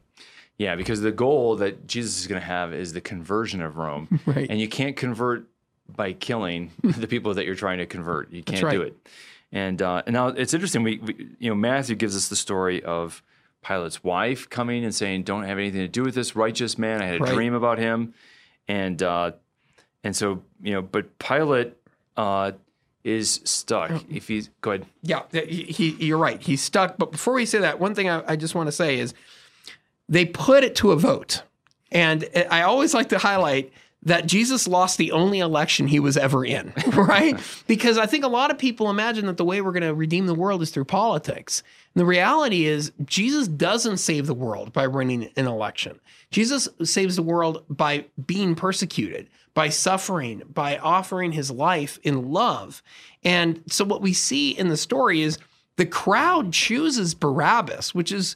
Yeah, 0.57 0.75
because 0.75 1.01
the 1.01 1.11
goal 1.11 1.55
that 1.57 1.87
Jesus 1.87 2.19
is 2.19 2.27
going 2.27 2.39
to 2.41 2.45
have 2.47 2.73
is 2.73 2.93
the 2.93 3.01
conversion 3.01 3.61
of 3.61 3.77
Rome. 3.77 4.19
Right. 4.25 4.47
And 4.49 4.59
you 4.59 4.67
can't 4.67 4.95
convert 4.95 5.47
by 5.89 6.13
killing 6.13 6.71
the 6.83 7.07
people 7.07 7.33
that 7.35 7.45
you're 7.45 7.55
trying 7.55 7.79
to 7.79 7.85
convert. 7.85 8.31
You 8.31 8.43
can't 8.43 8.63
right. 8.63 8.71
do 8.73 8.81
it. 8.83 8.95
And, 9.51 9.81
uh, 9.81 10.03
and 10.05 10.13
now 10.13 10.27
it's 10.27 10.53
interesting. 10.53 10.83
We, 10.83 10.99
we, 10.99 11.29
you 11.39 11.49
know, 11.49 11.55
Matthew 11.55 11.95
gives 11.95 12.15
us 12.15 12.29
the 12.29 12.35
story 12.35 12.83
of 12.83 13.21
Pilate's 13.63 14.03
wife 14.03 14.49
coming 14.49 14.83
and 14.85 14.93
saying, 14.95 15.23
"Don't 15.23 15.43
have 15.43 15.57
anything 15.59 15.81
to 15.81 15.87
do 15.87 16.03
with 16.03 16.15
this 16.15 16.35
righteous 16.35 16.77
man. 16.77 17.01
I 17.01 17.05
had 17.05 17.15
a 17.17 17.23
Right. 17.23 17.33
dream 17.33 17.53
about 17.53 17.77
him," 17.77 18.13
and 18.67 19.03
uh, 19.03 19.33
and 20.03 20.15
so 20.15 20.41
you 20.63 20.71
know, 20.73 20.81
but 20.81 21.19
Pilate 21.19 21.75
uh, 22.17 22.51
is 23.03 23.41
stuck. 23.43 24.03
If 24.09 24.27
he's 24.27 24.49
go 24.61 24.71
ahead. 24.71 24.85
Yeah, 25.01 25.23
he, 25.31 25.63
he, 25.63 25.89
you're 26.05 26.17
right. 26.17 26.41
He's 26.41 26.61
stuck. 26.61 26.97
But 26.97 27.11
before 27.11 27.33
we 27.33 27.45
say 27.45 27.59
that, 27.59 27.79
one 27.79 27.95
thing 27.95 28.09
I, 28.09 28.23
I 28.27 28.35
just 28.35 28.55
want 28.55 28.67
to 28.67 28.71
say 28.71 28.99
is 28.99 29.13
they 30.07 30.25
put 30.25 30.63
it 30.63 30.75
to 30.77 30.91
a 30.91 30.95
vote. 30.95 31.43
And 31.91 32.27
I 32.49 32.61
always 32.61 32.93
like 32.93 33.09
to 33.09 33.17
highlight 33.17 33.73
that 34.03 34.25
Jesus 34.25 34.67
lost 34.67 34.97
the 34.97 35.11
only 35.11 35.39
election 35.39 35.87
he 35.87 35.99
was 35.99 36.17
ever 36.17 36.43
in, 36.43 36.73
right? 36.87 37.39
because 37.67 37.97
I 37.97 38.05
think 38.07 38.23
a 38.23 38.29
lot 38.29 38.49
of 38.49 38.57
people 38.57 38.89
imagine 38.89 39.27
that 39.27 39.37
the 39.37 39.45
way 39.45 39.61
we're 39.61 39.71
going 39.71 39.83
to 39.83 39.93
redeem 39.93 40.25
the 40.25 40.33
world 40.33 40.61
is 40.61 40.71
through 40.71 40.85
politics. 40.85 41.61
And 41.93 42.01
the 42.01 42.05
reality 42.05 42.65
is, 42.65 42.91
Jesus 43.05 43.47
doesn't 43.47 43.97
save 43.97 44.25
the 44.25 44.33
world 44.33 44.73
by 44.73 44.87
winning 44.87 45.29
an 45.35 45.47
election. 45.47 45.99
Jesus 46.31 46.67
saves 46.83 47.15
the 47.15 47.21
world 47.21 47.63
by 47.69 48.05
being 48.25 48.55
persecuted, 48.55 49.29
by 49.53 49.69
suffering, 49.69 50.43
by 50.51 50.77
offering 50.77 51.31
his 51.33 51.51
life 51.51 51.99
in 52.03 52.31
love. 52.31 52.81
And 53.23 53.61
so, 53.67 53.83
what 53.85 54.01
we 54.01 54.13
see 54.13 54.51
in 54.57 54.69
the 54.69 54.77
story 54.77 55.21
is 55.21 55.37
the 55.77 55.85
crowd 55.85 56.53
chooses 56.53 57.13
Barabbas, 57.13 57.93
which 57.93 58.11
is 58.11 58.35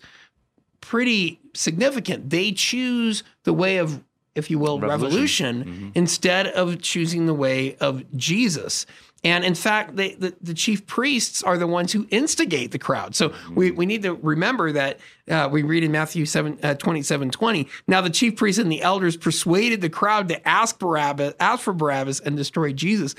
pretty 0.82 1.40
significant. 1.54 2.30
They 2.30 2.52
choose 2.52 3.24
the 3.44 3.54
way 3.54 3.78
of, 3.78 4.04
if 4.36 4.50
you 4.52 4.60
will, 4.60 4.80
revolution, 4.80 5.64
Mm-hmm. 5.64 5.90
instead 5.96 6.48
of 6.48 6.82
choosing 6.82 7.26
the 7.26 7.34
way 7.34 7.76
of 7.78 8.04
Jesus. 8.16 8.86
And 9.26 9.44
in 9.44 9.56
fact, 9.56 9.96
they, 9.96 10.14
the, 10.14 10.36
the 10.40 10.54
chief 10.54 10.86
priests 10.86 11.42
are 11.42 11.58
the 11.58 11.66
ones 11.66 11.92
who 11.92 12.08
instigate 12.12 12.72
the 12.72 12.78
crowd. 12.78 13.16
So 13.16 13.34
we, 13.52 13.72
we 13.72 13.88
need 13.88 14.04
to 14.04 14.14
remember 14.14 14.72
that 14.74 15.00
uh, 15.28 15.50
we 15.52 15.64
read 15.64 15.84
in 15.84 15.92
Matthew 15.92 16.28
7, 16.28 16.60
uh, 16.62 16.76
27 16.76 17.32
20. 17.32 17.68
Now 17.88 18.02
the 18.02 18.12
chief 18.12 18.36
priests 18.36 18.62
and 18.62 18.72
the 18.72 18.84
elders 18.84 19.18
persuaded 19.18 19.82
the 19.82 19.90
crowd 19.90 20.28
to 20.30 20.48
ask 20.48 20.78
Barabbas, 20.78 21.34
ask 21.40 21.64
for 21.64 21.74
Barabbas 21.74 22.20
and 22.20 22.38
destroy 22.38 22.72
Jesus. 22.72 23.16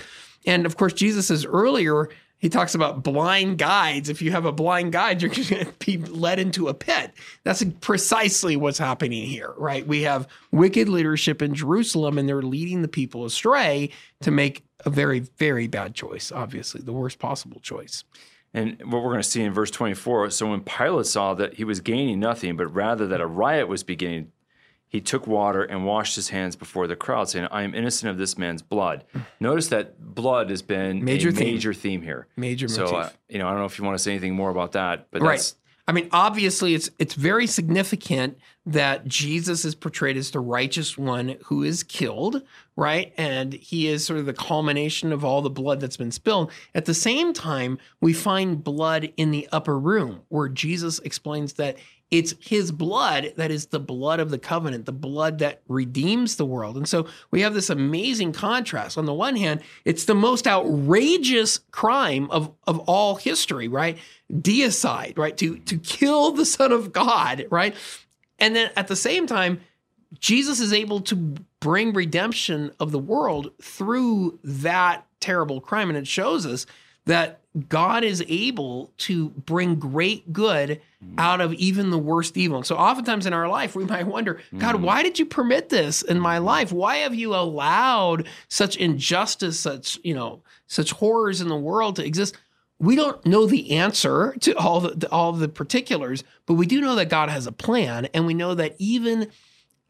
And 0.47 0.65
of 0.65 0.77
course, 0.77 0.93
Jesus 0.93 1.27
says 1.27 1.45
earlier, 1.45 2.09
he 2.39 2.51
talks 2.51 2.75
about 2.77 3.03
blind 3.03 3.59
guides. 3.59 4.09
If 4.09 4.21
you 4.23 4.31
have 4.31 4.45
a 4.45 4.53
blind 4.53 4.93
guide, 4.93 5.23
you're 5.23 5.31
going 5.31 5.45
to 5.67 5.73
be 5.85 5.97
led 5.97 6.39
into 6.39 6.69
a 6.69 6.75
pit. 6.75 7.13
That's 7.43 7.65
precisely 7.81 8.57
what's 8.57 8.79
happening 8.79 9.27
here, 9.27 9.55
right? 9.57 9.85
We 9.85 10.03
have 10.03 10.29
wicked 10.53 10.89
leadership 10.89 11.43
in 11.43 11.55
Jerusalem, 11.55 12.19
and 12.19 12.29
they're 12.29 12.43
leading 12.43 12.83
the 12.83 12.89
people 12.89 13.25
astray 13.25 13.91
to 14.21 14.31
make 14.31 14.66
a 14.87 14.91
very, 14.91 15.21
very 15.21 15.67
bad 15.67 15.95
choice, 15.95 16.33
obviously, 16.33 16.81
the 16.81 16.93
worst 16.93 17.19
possible 17.19 17.61
choice. 17.61 18.05
And 18.55 18.79
what 18.91 19.03
we're 19.03 19.11
going 19.11 19.19
to 19.23 19.29
see 19.29 19.43
in 19.43 19.53
verse 19.53 19.71
24 19.71 20.31
so 20.31 20.49
when 20.51 20.61
Pilate 20.63 21.07
saw 21.07 21.35
that 21.35 21.55
he 21.55 21.65
was 21.65 21.81
gaining 21.81 22.21
nothing, 22.21 22.57
but 22.57 22.69
rather 22.69 23.07
that 23.09 23.21
a 23.21 23.27
riot 23.27 23.69
was 23.69 23.83
beginning, 23.83 24.33
he 24.89 25.01
took 25.01 25.27
water 25.27 25.63
and 25.65 25.85
washed 25.85 26.15
his 26.17 26.29
hands 26.31 26.57
before 26.57 26.87
the 26.87 26.97
crowd, 26.97 27.29
saying, 27.29 27.49
I 27.51 27.63
am 27.65 27.75
innocent 27.75 28.09
of 28.09 28.17
this 28.19 28.39
man's 28.39 28.63
blood. 28.63 29.05
Notice 29.41 29.69
that 29.69 30.15
blood 30.15 30.49
has 30.49 30.63
been 30.63 31.05
Major 31.05 31.29
a 31.31 31.33
theme. 31.33 31.47
major 31.55 31.75
theme 31.75 32.03
here. 32.03 32.29
Major 32.37 32.69
so, 32.69 32.87
uh, 32.97 33.11
you 33.29 33.39
know, 33.39 33.47
I 33.47 33.51
don't 33.51 33.59
know 33.59 33.67
if 33.67 33.79
you 33.79 33.85
want 33.85 33.97
to 33.99 34.03
say 34.03 34.13
anything 34.13 34.35
more 34.35 34.49
about 34.51 34.73
that, 34.73 35.09
but 35.11 35.21
Right. 35.21 35.33
that's 35.33 35.57
I 35.89 35.93
mean, 35.93 36.09
obviously, 36.11 36.75
it's 36.75 36.91
it's 36.99 37.15
very 37.15 37.47
significant 37.47 38.39
that 38.67 39.07
Jesus 39.07 39.65
is 39.65 39.77
portrayed 39.77 40.17
as 40.17 40.33
the 40.33 40.41
righteous 40.41 40.99
one 40.99 41.37
who 41.45 41.63
is 41.63 41.85
killed, 41.85 42.43
right? 42.75 43.13
And 43.17 43.53
he 43.53 43.87
is 43.87 44.05
sort 44.05 44.19
of 44.19 44.27
the 44.27 44.33
culmination 44.33 45.13
of 45.13 45.25
all 45.25 45.43
the 45.43 45.51
blood 45.51 45.79
that's 45.79 45.97
been 45.97 46.11
spilled. 46.11 46.51
At 46.75 46.87
the 46.87 46.95
same 46.95 47.33
time, 47.33 47.79
we 48.01 48.13
find 48.13 48.65
blood 48.65 49.13
in 49.17 49.31
the 49.31 49.49
upper 49.53 49.79
room 49.79 50.23
where 50.29 50.49
Jesus 50.49 50.99
explains 51.01 51.53
that 51.55 51.77
it's 52.11 52.35
his 52.41 52.71
blood 52.71 53.33
that 53.37 53.51
is 53.51 53.67
the 53.67 53.81
blood 53.81 54.21
of 54.21 54.31
the 54.31 54.39
covenant, 54.39 54.87
the 54.87 54.93
blood 54.93 55.41
that 55.41 55.63
redeems 55.67 56.37
the 56.37 56.47
world. 56.47 56.77
And 56.77 56.89
so 56.89 57.07
we 57.33 57.41
have 57.41 57.53
this 57.53 57.69
amazing 57.69 58.33
contrast. 58.33 58.97
On 58.97 59.07
the 59.07 59.15
one 59.15 59.35
hand, 59.35 59.63
it's 59.85 60.05
the 60.05 60.15
most 60.15 60.47
outrageous 60.47 61.59
crime 61.73 62.31
of, 62.31 62.53
of 62.67 62.79
all 62.81 63.17
history, 63.17 63.67
right? 63.67 63.99
Deicide, 64.33 65.19
right? 65.19 65.37
To 65.39 65.59
to 65.59 65.79
kill 65.79 66.31
the 66.31 66.47
Son 66.47 66.71
of 66.71 66.93
God, 66.93 67.47
right? 67.51 67.75
And 68.39 68.55
then 68.55 68.71
at 68.77 68.87
the 68.87 68.97
same 68.97 69.27
time, 69.27 69.61
Jesus 70.19 70.61
is 70.61 70.73
able 70.73 71.01
to 71.03 71.17
bring 71.61 71.93
redemption 71.93 72.71
of 72.79 72.93
the 72.93 72.99
world 72.99 73.51
through 73.61 74.39
that 74.45 75.07
terrible 75.21 75.61
crime. 75.61 75.89
And 75.89 75.99
it 75.99 76.07
shows 76.07 76.47
us 76.47 76.67
that 77.07 77.41
God 77.69 78.05
is 78.05 78.23
able 78.29 78.93
to 78.99 79.31
bring 79.31 79.77
great 79.77 80.33
good 80.33 80.81
out 81.19 81.41
of 81.41 81.55
even 81.55 81.91
the 81.91 81.99
worst 81.99 82.37
evil. 82.37 82.63
So 82.63 82.77
oftentimes 82.77 83.27
in 83.27 83.33
our 83.33 83.49
life, 83.49 83.75
we 83.75 83.85
might 83.85 84.07
wonder, 84.07 84.41
God, 84.59 84.77
mm. 84.77 84.81
why 84.81 85.03
did 85.03 85.19
you 85.19 85.25
permit 85.25 85.69
this 85.69 86.03
in 86.03 86.19
my 86.19 86.39
life? 86.39 86.73
Why 86.73 86.97
have 86.97 87.15
you 87.15 87.35
allowed 87.35 88.27
such 88.49 88.77
injustice, 88.77 89.59
such, 89.59 89.99
you 90.03 90.15
know, 90.15 90.43
such 90.67 90.93
horrors 90.93 91.41
in 91.41 91.49
the 91.49 91.57
world 91.57 91.97
to 91.97 92.05
exist? 92.05 92.37
We 92.79 92.95
don't 92.95 93.25
know 93.25 93.47
the 93.47 93.73
answer 93.73 94.37
to 94.41 94.55
all 94.59 94.81
the, 94.81 94.91
the 94.91 95.11
all 95.11 95.33
the 95.33 95.49
particulars, 95.49 96.25
but 96.45 96.55
we 96.55 96.67
do 96.67 96.81
know 96.83 96.95
that 96.97 97.09
God 97.09 97.31
has 97.31 97.47
a 97.47 97.53
plan, 97.53 98.07
and 98.13 98.27
we 98.27 98.35
know 98.35 98.55
that 98.55 98.75
even 98.79 99.31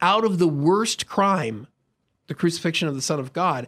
out 0.01 0.25
of 0.25 0.39
the 0.39 0.47
worst 0.47 1.09
crime, 1.09 1.67
the 2.29 2.35
crucifixion 2.35 2.87
of 2.87 2.95
the 2.95 3.03
Son 3.03 3.19
of 3.19 3.33
God, 3.33 3.67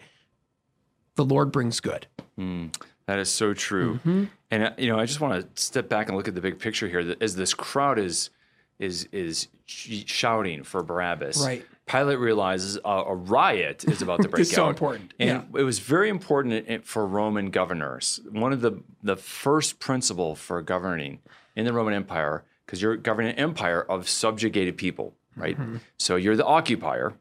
the 1.17 1.25
Lord 1.25 1.51
brings 1.51 1.81
good. 1.81 2.07
Hmm. 2.37 2.67
That 3.09 3.19
is 3.19 3.31
so 3.31 3.55
true. 3.55 3.95
Mm-hmm. 3.95 4.25
And 4.51 4.63
uh, 4.65 4.71
you 4.77 4.89
know, 4.91 4.99
I 5.01 5.07
just 5.07 5.21
want 5.21 5.57
to 5.57 5.63
step 5.63 5.89
back 5.89 6.09
and 6.09 6.17
look 6.17 6.29
at 6.29 6.35
the 6.35 6.43
big 6.43 6.59
picture 6.59 6.87
here. 6.87 7.17
As 7.23 7.35
this 7.37 7.55
crowd 7.55 7.99
is 7.99 8.29
is 8.79 9.09
is 9.13 9.49
shouting 9.67 10.63
for 10.63 10.83
Barabbas, 10.83 11.43
Right. 11.45 11.65
Pilate 11.87 12.19
realizes 12.19 12.77
a, 12.85 12.89
a 12.89 13.15
riot 13.15 13.85
is 13.85 14.03
about 14.03 14.21
to 14.23 14.29
break 14.33 14.43
It's 14.43 14.53
out. 14.53 14.57
so 14.57 14.69
important. 14.69 15.15
And 15.19 15.29
Yeah. 15.53 15.61
it 15.61 15.65
was 15.65 15.79
very 15.79 16.11
important 16.11 16.87
for 16.87 17.07
Roman 17.07 17.51
governors. 17.51 18.21
One 18.31 18.53
of 18.53 18.61
the 18.61 18.83
the 19.03 19.17
first 19.17 19.79
principle 19.81 20.35
for 20.37 20.61
governing 20.61 21.21
in 21.57 21.65
the 21.65 21.73
Roman 21.73 21.95
Empire, 21.95 22.45
because 22.67 22.83
you're 22.83 22.97
governing 22.97 23.33
an 23.33 23.39
empire 23.39 23.81
of 23.83 24.07
subjugated 24.07 24.77
people, 24.77 25.15
right? 25.35 25.59
Mm-hmm. 25.59 25.77
So 25.99 26.17
you're 26.17 26.37
the 26.37 26.45
occupier 26.47 27.15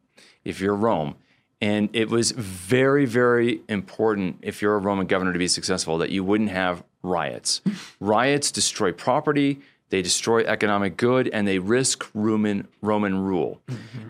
if 0.44 0.60
you're 0.60 0.76
Rome. 0.76 1.16
And 1.60 1.90
it 1.94 2.10
was 2.10 2.32
very, 2.32 3.06
very 3.06 3.62
important 3.68 4.38
if 4.42 4.62
you're 4.62 4.76
a 4.76 4.80
Roman 4.80 5.08
governor 5.08 5.34
to 5.34 5.40
be 5.40 5.48
successful 5.48 5.98
that 6.00 6.12
you 6.12 6.24
wouldn't 6.24 6.52
have 6.52 6.84
riots. 7.02 7.62
riots 8.00 8.52
destroy 8.52 8.92
property, 8.92 9.60
they 9.90 10.02
destroy 10.02 10.44
economic 10.44 10.98
good, 10.98 11.30
and 11.30 11.48
they 11.48 11.60
risk 11.60 12.08
Roman 12.14 12.68
Roman 12.82 13.18
rule. 13.20 13.62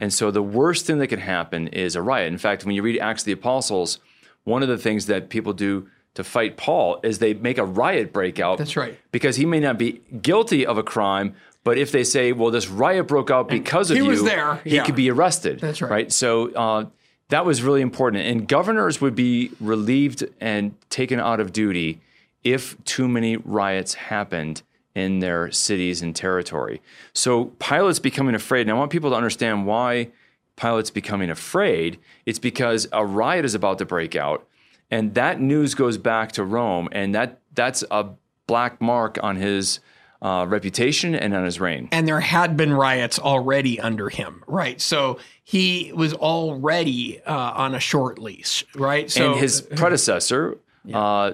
And 0.01 0.11
so 0.11 0.31
the 0.31 0.41
worst 0.41 0.85
thing 0.85 0.97
that 0.97 1.07
can 1.07 1.19
happen 1.19 1.67
is 1.67 1.95
a 1.95 2.01
riot. 2.01 2.27
In 2.27 2.37
fact, 2.37 2.65
when 2.65 2.75
you 2.75 2.81
read 2.81 2.99
Acts 2.99 3.21
of 3.21 3.27
the 3.27 3.31
Apostles, 3.33 3.99
one 4.43 4.63
of 4.63 4.69
the 4.69 4.77
things 4.77 5.05
that 5.05 5.29
people 5.29 5.53
do 5.53 5.87
to 6.15 6.23
fight 6.23 6.57
Paul 6.57 6.99
is 7.03 7.19
they 7.19 7.35
make 7.35 7.59
a 7.59 7.63
riot 7.63 8.11
break 8.11 8.39
out. 8.39 8.57
That's 8.57 8.75
right. 8.75 8.97
Because 9.11 9.35
he 9.35 9.45
may 9.45 9.59
not 9.59 9.77
be 9.77 10.01
guilty 10.21 10.65
of 10.65 10.79
a 10.79 10.83
crime, 10.83 11.35
but 11.63 11.77
if 11.77 11.91
they 11.91 12.03
say, 12.03 12.31
well, 12.31 12.49
this 12.49 12.67
riot 12.69 13.07
broke 13.07 13.29
out 13.29 13.49
because 13.49 13.91
of 13.91 13.97
he 13.97 14.03
you, 14.03 14.09
was 14.09 14.23
there, 14.23 14.55
he 14.63 14.77
yeah. 14.77 14.83
could 14.83 14.95
be 14.95 15.11
arrested. 15.11 15.59
That's 15.59 15.79
right. 15.79 15.91
Right. 15.91 16.11
So 16.11 16.51
uh, 16.53 16.85
that 17.29 17.45
was 17.45 17.61
really 17.61 17.81
important. 17.81 18.25
And 18.25 18.47
governors 18.47 19.01
would 19.01 19.15
be 19.15 19.51
relieved 19.59 20.25
and 20.39 20.75
taken 20.89 21.19
out 21.19 21.39
of 21.39 21.51
duty 21.51 21.99
if 22.43 22.81
too 22.85 23.07
many 23.07 23.37
riots 23.37 23.95
happened 23.95 24.61
in 24.95 25.19
their 25.19 25.51
cities 25.51 26.01
and 26.01 26.15
territory. 26.15 26.81
So 27.13 27.45
Pilate's 27.59 27.99
becoming 27.99 28.35
afraid. 28.35 28.61
And 28.61 28.71
I 28.71 28.73
want 28.73 28.91
people 28.91 29.11
to 29.11 29.15
understand 29.15 29.67
why 29.67 30.09
Pilate's 30.55 30.89
becoming 30.89 31.29
afraid. 31.29 31.99
It's 32.25 32.39
because 32.39 32.87
a 32.91 33.05
riot 33.05 33.45
is 33.45 33.53
about 33.53 33.77
to 33.79 33.85
break 33.85 34.15
out. 34.15 34.47
And 34.89 35.13
that 35.15 35.39
news 35.39 35.75
goes 35.75 35.97
back 35.97 36.31
to 36.33 36.43
Rome. 36.43 36.89
And 36.91 37.13
that 37.13 37.39
that's 37.53 37.83
a 37.91 38.07
black 38.47 38.81
mark 38.81 39.19
on 39.21 39.35
his 39.35 39.79
uh, 40.21 40.45
reputation 40.47 41.13
and 41.15 41.33
on 41.35 41.45
his 41.45 41.59
reign. 41.59 41.89
and 41.91 42.07
there 42.07 42.19
had 42.19 42.57
been 42.57 42.73
riots 42.73 43.19
already 43.19 43.79
under 43.79 44.09
him, 44.09 44.43
right? 44.47 44.81
So 44.81 45.19
he 45.43 45.91
was 45.93 46.13
already 46.13 47.21
uh, 47.23 47.33
on 47.33 47.75
a 47.75 47.79
short 47.79 48.17
leash, 48.19 48.65
right? 48.75 49.09
So 49.11 49.31
and 49.33 49.39
his 49.39 49.61
predecessor, 49.75 50.57
uh, 50.93 51.33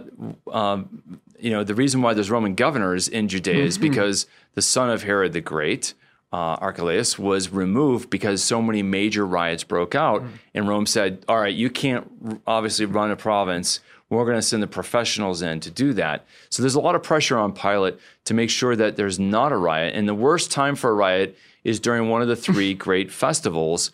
um, 0.51 1.19
you 1.39 1.49
know, 1.51 1.63
the 1.63 1.75
reason 1.75 2.01
why 2.01 2.13
there's 2.13 2.31
Roman 2.31 2.55
governors 2.55 3.07
in 3.07 3.27
Judea 3.27 3.63
is 3.63 3.77
Mm-hmm. 3.77 3.89
because 3.89 4.27
the 4.55 4.61
son 4.61 4.89
of 4.89 5.03
Herod 5.03 5.33
the 5.33 5.41
Great, 5.41 5.93
uh, 6.33 6.57
Archelaus, 6.59 7.17
was 7.19 7.49
removed 7.49 8.09
because 8.09 8.43
so 8.43 8.61
many 8.61 8.81
major 8.81 9.25
riots 9.25 9.63
broke 9.63 9.93
out, 9.95 10.21
Mm. 10.23 10.27
and 10.55 10.67
Rome 10.67 10.85
said, 10.87 11.23
"All 11.29 11.37
right, 11.39 11.53
you 11.53 11.69
can't 11.69 12.09
r- 12.27 12.39
obviously 12.47 12.85
run 12.85 13.11
a 13.11 13.15
province. 13.15 13.79
We're 14.09 14.25
going 14.25 14.37
to 14.37 14.41
send 14.41 14.61
the 14.63 14.67
professionals 14.67 15.41
in 15.43 15.59
to 15.61 15.69
do 15.69 15.93
that." 15.93 16.25
So 16.49 16.61
there's 16.63 16.75
a 16.75 16.81
lot 16.81 16.95
of 16.95 17.03
pressure 17.03 17.37
on 17.37 17.53
Pilate 17.53 17.95
to 18.25 18.33
make 18.33 18.49
sure 18.49 18.75
that 18.75 18.95
there's 18.97 19.19
not 19.19 19.51
a 19.51 19.57
riot, 19.57 19.93
and 19.95 20.09
the 20.09 20.15
worst 20.15 20.51
time 20.51 20.75
for 20.75 20.89
a 20.89 20.93
riot 20.93 21.37
is 21.63 21.79
during 21.79 22.09
one 22.09 22.21
of 22.23 22.27
the 22.27 22.35
three 22.35 22.73
great 22.87 23.11
festivals. 23.11 23.91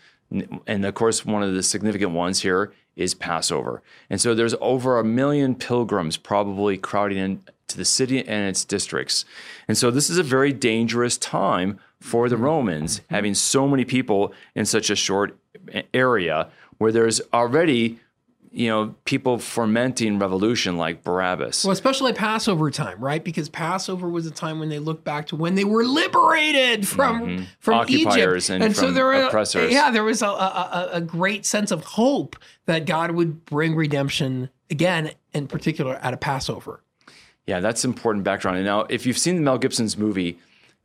And 0.65 0.85
of 0.85 0.93
course, 0.93 1.25
one 1.25 1.43
of 1.43 1.53
the 1.53 1.61
significant 1.63 2.11
ones 2.11 2.41
here 2.41 2.71
is 2.95 3.13
Passover. 3.13 3.81
And 4.09 4.21
so 4.21 4.33
there's 4.35 4.55
over 4.61 4.97
a 4.99 5.03
million 5.03 5.55
pilgrims 5.55 6.17
probably 6.17 6.77
crowding 6.77 7.17
into 7.17 7.77
the 7.77 7.85
city 7.85 8.19
and 8.27 8.47
its 8.47 8.63
districts. 8.65 9.25
And 9.67 9.77
so 9.77 9.89
this 9.91 10.09
is 10.09 10.17
a 10.17 10.23
very 10.23 10.51
dangerous 10.53 11.17
time 11.17 11.79
for 12.01 12.29
the 12.29 12.37
Romans, 12.37 13.01
having 13.09 13.33
so 13.33 13.67
many 13.67 13.85
people 13.85 14.33
in 14.55 14.65
such 14.65 14.89
a 14.89 14.95
short 14.95 15.37
area 15.93 16.49
where 16.77 16.91
there's 16.91 17.21
already 17.33 17.99
you 18.51 18.67
know 18.67 18.95
people 19.05 19.37
fermenting 19.37 20.17
revolution 20.17 20.75
like 20.77 21.03
Barabbas. 21.03 21.63
Well, 21.65 21.71
especially 21.71 22.13
Passover 22.13 22.71
time, 22.71 22.99
right? 22.99 23.23
Because 23.23 23.47
Passover 23.49 24.09
was 24.09 24.25
a 24.25 24.31
time 24.31 24.59
when 24.59 24.69
they 24.69 24.79
looked 24.79 25.03
back 25.03 25.27
to 25.27 25.35
when 25.35 25.53
they 25.55 25.65
were 25.65 25.83
liberated 25.85 26.87
from 26.87 27.45
from 27.59 27.73
Mm-hmm. 27.75 27.95
Occupiers 28.05 28.49
Egypt, 28.49 28.63
and 28.65 28.75
so 28.75 28.85
from 28.85 28.93
there 28.95 29.05
were 29.05 29.13
oppressors. 29.25 29.71
yeah, 29.71 29.91
there 29.91 30.03
was 30.03 30.21
a, 30.21 30.27
a, 30.27 30.29
a- 30.29 30.89
a 30.97 31.01
great 31.01 31.45
sense 31.45 31.69
of 31.69 31.83
hope 31.83 32.35
that 32.65 32.85
God 32.85 33.11
would 33.11 33.45
bring 33.45 33.75
redemption 33.75 34.49
again, 34.71 35.11
in 35.33 35.47
particular 35.47 35.95
at 36.01 36.13
a 36.13 36.17
Passover. 36.17 36.81
Yeah, 37.45 37.59
that's 37.59 37.83
important 37.85 38.23
background. 38.23 38.57
And 38.57 38.65
now, 38.65 38.81
if 38.89 39.05
you've 39.05 39.17
seen 39.17 39.43
Mel 39.43 39.57
Gibson's 39.57 39.97
movie, 39.97 40.37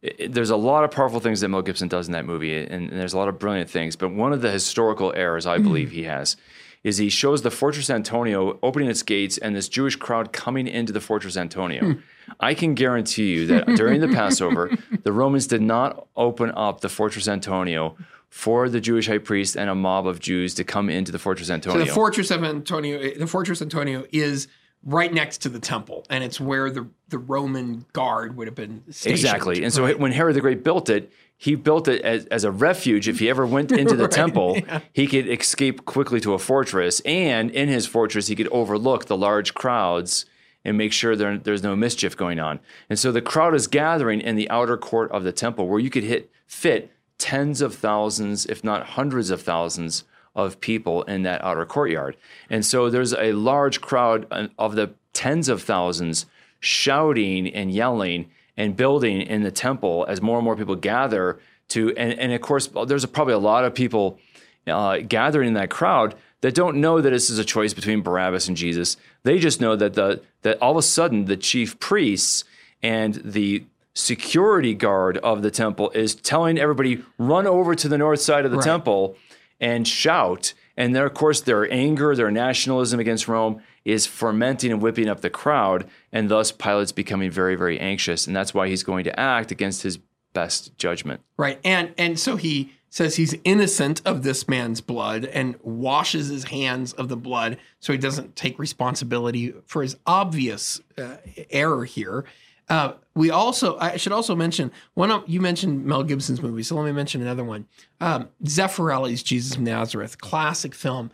i- 0.04 0.10
i- 0.24 0.26
there's 0.28 0.50
a 0.50 0.56
lot 0.56 0.84
of 0.84 0.90
powerful 0.90 1.20
things 1.20 1.40
that 1.40 1.48
Mel 1.48 1.62
Gibson 1.62 1.88
does 1.88 2.06
in 2.06 2.12
that 2.12 2.24
movie, 2.26 2.56
and, 2.56 2.90
and 2.90 3.00
there's 3.00 3.14
a 3.14 3.18
lot 3.18 3.28
of 3.28 3.38
brilliant 3.38 3.70
things. 3.70 3.96
But 3.96 4.10
one 4.12 4.32
of 4.32 4.42
the 4.42 4.50
historical 4.50 5.12
errors 5.16 5.46
I 5.46 5.58
believe 5.58 5.90
he 5.92 6.04
has 6.04 6.36
is 6.82 6.98
he 6.98 7.08
shows 7.08 7.40
the 7.42 7.50
Fortress 7.50 7.88
Antonio 7.88 8.58
opening 8.62 8.90
its 8.90 9.02
gates 9.02 9.38
and 9.38 9.56
this 9.56 9.68
Jewish 9.70 9.96
crowd 9.96 10.32
coming 10.32 10.66
into 10.68 10.92
the 10.92 11.00
Fortress 11.00 11.36
Antonio. 11.36 11.80
Hmm. 11.94 12.00
I 12.40 12.52
can 12.54 12.74
guarantee 12.74 13.32
you 13.32 13.46
that 13.46 13.66
during 13.76 14.00
the 14.02 14.08
Passover, 14.08 14.70
the 15.02 15.12
Romans 15.12 15.46
did 15.46 15.62
not 15.62 16.06
open 16.16 16.52
up 16.54 16.80
the 16.82 16.88
Fortress 16.90 17.26
Antonio 17.26 17.96
for 18.28 18.68
the 18.68 18.80
Jewish 18.80 19.06
high 19.06 19.18
priest 19.18 19.56
and 19.56 19.70
a 19.70 19.74
mob 19.74 20.06
of 20.06 20.20
Jews 20.20 20.54
to 20.54 20.64
come 20.64 20.90
into 20.90 21.10
the 21.12 21.18
Fortress 21.18 21.48
So 21.48 21.54
Antonio. 21.54 21.84
the 21.86 21.90
fortress 21.92 22.30
of 22.30 22.42
Antonio, 22.44 23.14
the 23.16 23.26
fortress 23.28 23.62
Antonio 23.62 24.04
is 24.12 24.48
right 24.84 25.12
next 25.12 25.38
to 25.38 25.48
the 25.48 25.58
temple, 25.58 26.04
and 26.10 26.22
it's 26.22 26.40
where 26.40 26.70
the 26.70 26.86
the 27.08 27.18
Roman 27.18 27.86
guard 27.92 28.36
would 28.36 28.46
have 28.46 28.54
been 28.54 28.82
stationed. 28.90 29.12
Exactly. 29.12 29.62
And 29.64 29.72
so 29.72 29.94
when 29.96 30.12
Herod 30.12 30.36
the 30.36 30.40
Great 30.40 30.64
built 30.64 30.88
it, 30.88 31.12
he 31.36 31.54
built 31.54 31.88
it 31.88 32.02
as, 32.02 32.26
as 32.26 32.44
a 32.44 32.50
refuge. 32.50 33.08
If 33.08 33.18
he 33.18 33.28
ever 33.28 33.46
went 33.46 33.70
into 33.82 33.96
the 33.96 34.08
temple, 34.08 34.58
he 34.92 35.06
could 35.06 35.28
escape 35.28 35.84
quickly 35.84 36.20
to 36.20 36.34
a 36.34 36.38
fortress. 36.38 37.00
And 37.00 37.50
in 37.50 37.68
his 37.68 37.86
fortress, 37.86 38.28
he 38.28 38.34
could 38.34 38.48
overlook 38.48 39.06
the 39.06 39.16
large 39.16 39.54
crowds 39.54 40.26
and 40.64 40.78
make 40.78 40.92
sure 40.92 41.14
there, 41.14 41.36
there's 41.36 41.62
no 41.62 41.76
mischief 41.76 42.16
going 42.16 42.40
on. 42.40 42.58
And 42.88 42.98
so 42.98 43.12
the 43.12 43.20
crowd 43.20 43.54
is 43.54 43.66
gathering 43.66 44.20
in 44.20 44.36
the 44.36 44.48
outer 44.48 44.76
court 44.76 45.10
of 45.12 45.22
the 45.22 45.32
temple 45.32 45.68
where 45.68 45.80
you 45.80 45.90
could 45.90 46.04
hit 46.04 46.30
fit 46.46 46.90
tens 47.18 47.60
of 47.60 47.74
thousands, 47.74 48.46
if 48.46 48.64
not 48.64 48.86
hundreds 48.86 49.30
of 49.30 49.42
thousands 49.42 50.04
of 50.34 50.60
people 50.60 51.02
in 51.04 51.22
that 51.22 51.42
outer 51.44 51.64
courtyard. 51.64 52.16
And 52.50 52.64
so 52.64 52.90
there's 52.90 53.14
a 53.14 53.32
large 53.32 53.80
crowd 53.80 54.26
of 54.58 54.74
the 54.74 54.94
tens 55.12 55.48
of 55.48 55.62
thousands 55.62 56.26
shouting 56.60 57.46
and 57.48 57.70
yelling 57.72 58.30
and 58.56 58.76
building 58.76 59.20
in 59.20 59.42
the 59.42 59.50
temple 59.50 60.04
as 60.08 60.22
more 60.22 60.38
and 60.38 60.44
more 60.44 60.56
people 60.56 60.76
gather 60.76 61.38
to 61.68 61.94
and, 61.96 62.18
and 62.18 62.32
of 62.32 62.40
course 62.40 62.68
there's 62.86 63.04
probably 63.06 63.34
a 63.34 63.38
lot 63.38 63.64
of 63.64 63.74
people 63.74 64.18
uh, 64.66 64.98
gathering 64.98 65.48
in 65.48 65.54
that 65.54 65.70
crowd 65.70 66.14
that 66.40 66.54
don't 66.54 66.76
know 66.76 67.00
that 67.00 67.10
this 67.10 67.30
is 67.30 67.38
a 67.38 67.44
choice 67.44 67.72
between 67.72 68.02
Barabbas 68.02 68.48
and 68.48 68.56
Jesus. 68.56 68.96
They 69.22 69.38
just 69.38 69.60
know 69.60 69.76
that 69.76 69.94
the 69.94 70.22
that 70.42 70.60
all 70.60 70.72
of 70.72 70.76
a 70.76 70.82
sudden 70.82 71.24
the 71.24 71.36
chief 71.36 71.78
priests 71.80 72.44
and 72.82 73.14
the 73.14 73.64
security 73.94 74.74
guard 74.74 75.16
of 75.18 75.42
the 75.42 75.50
temple 75.50 75.90
is 75.90 76.14
telling 76.14 76.58
everybody 76.58 77.02
run 77.16 77.46
over 77.46 77.74
to 77.74 77.88
the 77.88 77.96
north 77.96 78.20
side 78.20 78.44
of 78.44 78.50
the 78.50 78.60
temple 78.60 79.16
and 79.64 79.88
shout. 79.88 80.52
And 80.76 80.94
there, 80.94 81.06
of 81.06 81.14
course, 81.14 81.40
their 81.40 81.70
anger, 81.72 82.14
their 82.14 82.30
nationalism 82.30 83.00
against 83.00 83.28
Rome 83.28 83.62
is 83.84 84.06
fermenting 84.06 84.70
and 84.70 84.82
whipping 84.82 85.08
up 85.08 85.20
the 85.20 85.30
crowd, 85.30 85.88
and 86.12 86.28
thus 86.28 86.52
Pilate's 86.52 86.92
becoming 86.92 87.30
very, 87.30 87.54
very 87.54 87.78
anxious, 87.80 88.26
and 88.26 88.36
that's 88.36 88.52
why 88.52 88.68
he's 88.68 88.82
going 88.82 89.04
to 89.04 89.18
act 89.18 89.50
against 89.50 89.82
his 89.82 89.98
best 90.32 90.76
judgment. 90.76 91.22
Right. 91.36 91.58
And 91.64 91.94
and 91.96 92.18
so 92.18 92.36
he 92.36 92.72
says 92.90 93.16
he's 93.16 93.34
innocent 93.44 94.02
of 94.04 94.22
this 94.22 94.46
man's 94.48 94.80
blood 94.80 95.24
and 95.24 95.56
washes 95.62 96.28
his 96.28 96.44
hands 96.44 96.92
of 96.92 97.08
the 97.08 97.16
blood 97.16 97.58
so 97.80 97.92
he 97.92 97.98
doesn't 97.98 98.36
take 98.36 98.56
responsibility 98.58 99.52
for 99.66 99.82
his 99.82 99.96
obvious 100.06 100.80
uh, 100.98 101.16
error 101.50 101.84
here. 101.84 102.24
Uh, 102.68 102.94
we 103.14 103.30
also 103.30 103.78
I 103.78 103.96
should 103.96 104.12
also 104.12 104.34
mention 104.34 104.72
one 104.94 105.10
of 105.10 105.24
you 105.26 105.40
mentioned 105.40 105.84
Mel 105.84 106.02
Gibson's 106.02 106.42
movie, 106.42 106.62
so 106.62 106.76
let 106.76 106.86
me 106.86 106.92
mention 106.92 107.20
another 107.20 107.44
one. 107.44 107.66
Um, 108.00 108.28
Zeffirelli's 108.44 109.22
Jesus 109.22 109.56
of 109.56 109.60
Nazareth, 109.60 110.18
classic 110.18 110.74
film, 110.74 111.10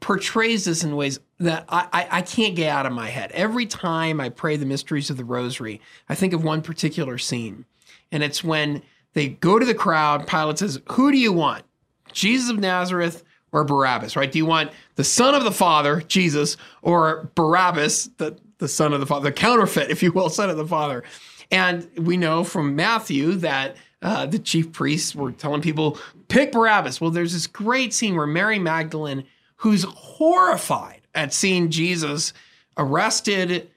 portrays 0.00 0.64
this 0.64 0.84
in 0.84 0.94
ways 0.94 1.18
that 1.40 1.64
I, 1.68 1.88
I, 1.92 2.08
I 2.18 2.22
can't 2.22 2.54
get 2.54 2.70
out 2.70 2.86
of 2.86 2.92
my 2.92 3.08
head. 3.08 3.32
Every 3.32 3.66
time 3.66 4.20
I 4.20 4.28
pray 4.28 4.56
the 4.56 4.66
mysteries 4.66 5.10
of 5.10 5.16
the 5.16 5.24
Rosary, 5.24 5.80
I 6.08 6.14
think 6.14 6.32
of 6.32 6.44
one 6.44 6.62
particular 6.62 7.18
scene, 7.18 7.64
and 8.12 8.22
it's 8.22 8.44
when 8.44 8.82
they 9.14 9.28
go 9.28 9.58
to 9.58 9.66
the 9.66 9.74
crowd. 9.74 10.26
Pilate 10.26 10.58
says, 10.58 10.80
"Who 10.92 11.10
do 11.10 11.18
you 11.18 11.32
want, 11.32 11.64
Jesus 12.12 12.50
of 12.50 12.58
Nazareth 12.58 13.24
or 13.52 13.64
Barabbas? 13.64 14.16
Right? 14.16 14.30
Do 14.30 14.38
you 14.38 14.46
want 14.46 14.70
the 14.96 15.04
Son 15.04 15.34
of 15.34 15.44
the 15.44 15.50
Father, 15.50 16.02
Jesus, 16.02 16.56
or 16.82 17.30
Barabbas, 17.34 18.10
the 18.18 18.36
the 18.58 18.68
Son 18.68 18.92
of 18.92 19.00
the 19.00 19.06
Father, 19.06 19.30
the 19.30 19.32
counterfeit, 19.32 19.90
if 19.90 20.02
you 20.02 20.12
will, 20.12 20.30
Son 20.30 20.50
of 20.50 20.56
the 20.56 20.66
Father?" 20.66 21.04
And 21.50 21.88
we 21.96 22.16
know 22.16 22.44
from 22.44 22.76
Matthew 22.76 23.32
that 23.36 23.76
uh, 24.02 24.26
the 24.26 24.38
chief 24.38 24.72
priests 24.72 25.14
were 25.14 25.32
telling 25.32 25.62
people, 25.62 25.98
"Pick 26.28 26.52
Barabbas." 26.52 27.00
Well, 27.00 27.10
there's 27.10 27.32
this 27.32 27.46
great 27.46 27.94
scene 27.94 28.16
where 28.16 28.26
Mary 28.26 28.58
Magdalene, 28.58 29.24
who's 29.56 29.84
horrified 29.84 31.00
at 31.14 31.32
seeing 31.32 31.70
Jesus 31.70 32.32
arrested, 32.76 33.70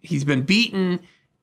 he's 0.00 0.24
been 0.24 0.42
beaten 0.42 1.00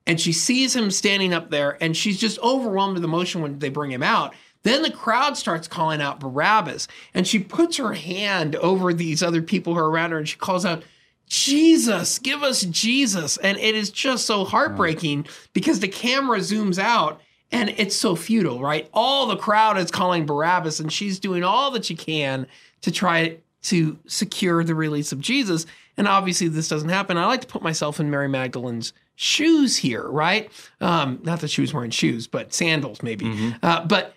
and 0.08 0.20
she 0.20 0.34
sees 0.34 0.76
him 0.76 0.90
standing 0.92 1.34
up 1.34 1.50
there 1.50 1.78
and 1.82 1.96
she's 1.96 2.20
just 2.20 2.40
overwhelmed 2.40 2.96
with 2.96 3.04
emotion 3.04 3.42
when 3.42 3.60
they 3.60 3.70
bring 3.70 3.92
him 3.92 4.04
out 4.04 4.34
then 4.64 4.84
the 4.84 4.92
crowd 4.92 5.38
starts 5.38 5.68
calling 5.68 6.02
out 6.02 6.20
barabbas 6.20 6.88
and 7.14 7.28
she 7.28 7.40
puts 7.40 7.78
her 7.78 7.94
hand 7.94 8.56
over 8.58 8.94
these 8.94 9.22
other 9.22 9.42
people 9.42 9.74
who 9.74 9.80
are 9.80 9.90
around 9.90 10.12
her 10.12 10.18
and 10.18 10.30
she 10.30 10.38
calls 10.38 10.66
out 10.66 10.84
jesus 11.32 12.20
give 12.20 12.44
us 12.44 12.64
jesus 12.64 13.38
and 13.38 13.58
it 13.58 13.74
is 13.74 13.90
just 13.90 14.26
so 14.26 14.44
heartbreaking 14.44 15.26
because 15.54 15.80
the 15.80 15.88
camera 15.88 16.40
zooms 16.40 16.78
out 16.78 17.22
and 17.54 17.70
it's 17.78 17.96
so 17.96 18.16
futile 18.16 18.60
right 18.60 18.90
all 18.94 19.28
the 19.28 19.38
crowd 19.38 19.78
is 19.78 19.90
calling 19.90 20.26
barabbas 20.26 20.80
and 20.82 20.92
she's 20.92 21.20
doing 21.20 21.42
all 21.44 21.72
that 21.72 21.86
she 21.86 21.96
can 21.96 22.46
to 22.82 22.92
try 22.92 23.38
to 23.62 23.98
secure 24.08 24.62
the 24.64 24.76
release 24.76 25.14
of 25.14 25.22
jesus 25.22 25.66
and 25.96 26.06
obviously 26.06 26.50
this 26.50 26.68
doesn't 26.68 26.90
happen 26.90 27.18
i 27.18 27.26
like 27.26 27.42
to 27.42 27.48
put 27.48 27.62
myself 27.62 28.00
in 28.00 28.10
mary 28.10 28.28
magdalene's 28.28 28.92
shoes 29.22 29.78
here, 29.78 30.08
right? 30.08 30.50
Um, 30.80 31.20
not 31.22 31.42
that 31.42 31.50
she 31.50 31.62
was 31.62 31.76
wearing 31.76 31.92
shoes, 31.92 32.26
but 32.26 32.56
sandals 32.56 33.04
maybe. 33.04 33.26
Uh, 33.62 33.86
but 33.86 34.16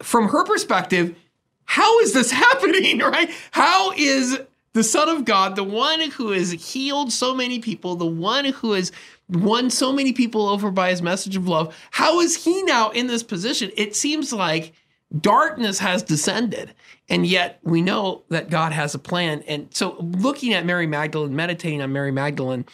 from 0.00 0.28
her 0.28 0.44
perspective, 0.44 1.16
how 1.64 2.00
is 2.00 2.12
this 2.12 2.30
happening, 2.46 2.98
right? 2.98 3.30
How 3.52 3.92
is 3.92 4.38
the 4.74 4.84
Son 4.84 5.08
of 5.08 5.24
God, 5.24 5.56
the 5.56 5.64
one 5.64 6.10
who 6.12 6.30
has 6.30 6.52
healed 6.52 7.12
so 7.12 7.34
many 7.34 7.58
people, 7.58 7.94
the 7.94 8.06
one 8.06 8.46
who 8.46 8.72
has 8.72 8.90
won 9.28 9.70
so 9.70 9.92
many 9.92 10.12
people 10.12 10.48
over 10.48 10.70
by 10.70 10.90
his 10.90 11.02
message 11.02 11.36
of 11.36 11.46
love, 11.46 11.74
how 11.90 12.20
is 12.20 12.44
he 12.44 12.62
now 12.62 12.90
in 12.90 13.06
this 13.06 13.22
position? 13.22 13.70
It 13.76 13.94
seems 13.94 14.32
like 14.32 14.72
darkness 15.20 15.78
has 15.78 16.02
descended. 16.02 16.74
And 17.08 17.26
yet 17.26 17.58
we 17.62 17.82
know 17.82 18.22
that 18.30 18.48
God 18.48 18.72
has 18.72 18.94
a 18.94 18.98
plan. 18.98 19.42
And 19.46 19.68
so 19.74 19.96
looking 20.00 20.54
at 20.54 20.64
Mary 20.64 20.86
Magdalene, 20.86 21.36
meditating 21.36 21.82
on 21.82 21.92
Mary 21.92 22.12
Magdalene, 22.12 22.64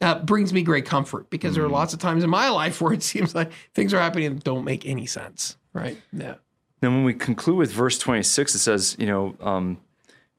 uh, 0.00 0.18
brings 0.18 0.52
me 0.52 0.62
great 0.62 0.84
comfort 0.84 1.30
because 1.30 1.54
there 1.54 1.64
are 1.64 1.68
lots 1.68 1.94
of 1.94 2.00
times 2.00 2.24
in 2.24 2.30
my 2.30 2.50
life 2.50 2.80
where 2.80 2.92
it 2.92 3.02
seems 3.04 3.34
like 3.34 3.52
things 3.74 3.94
are 3.94 4.00
happening 4.00 4.34
that 4.34 4.44
don't 4.44 4.64
make 4.64 4.86
any 4.86 5.06
sense. 5.06 5.56
Right. 5.72 5.96
Yeah. 6.12 6.34
Then 6.80 6.94
when 6.94 7.04
we 7.04 7.14
conclude 7.14 7.56
with 7.56 7.72
verse 7.72 7.98
26, 7.98 8.56
it 8.56 8.58
says, 8.58 8.96
you 8.98 9.06
know, 9.06 9.36
um, 9.40 9.78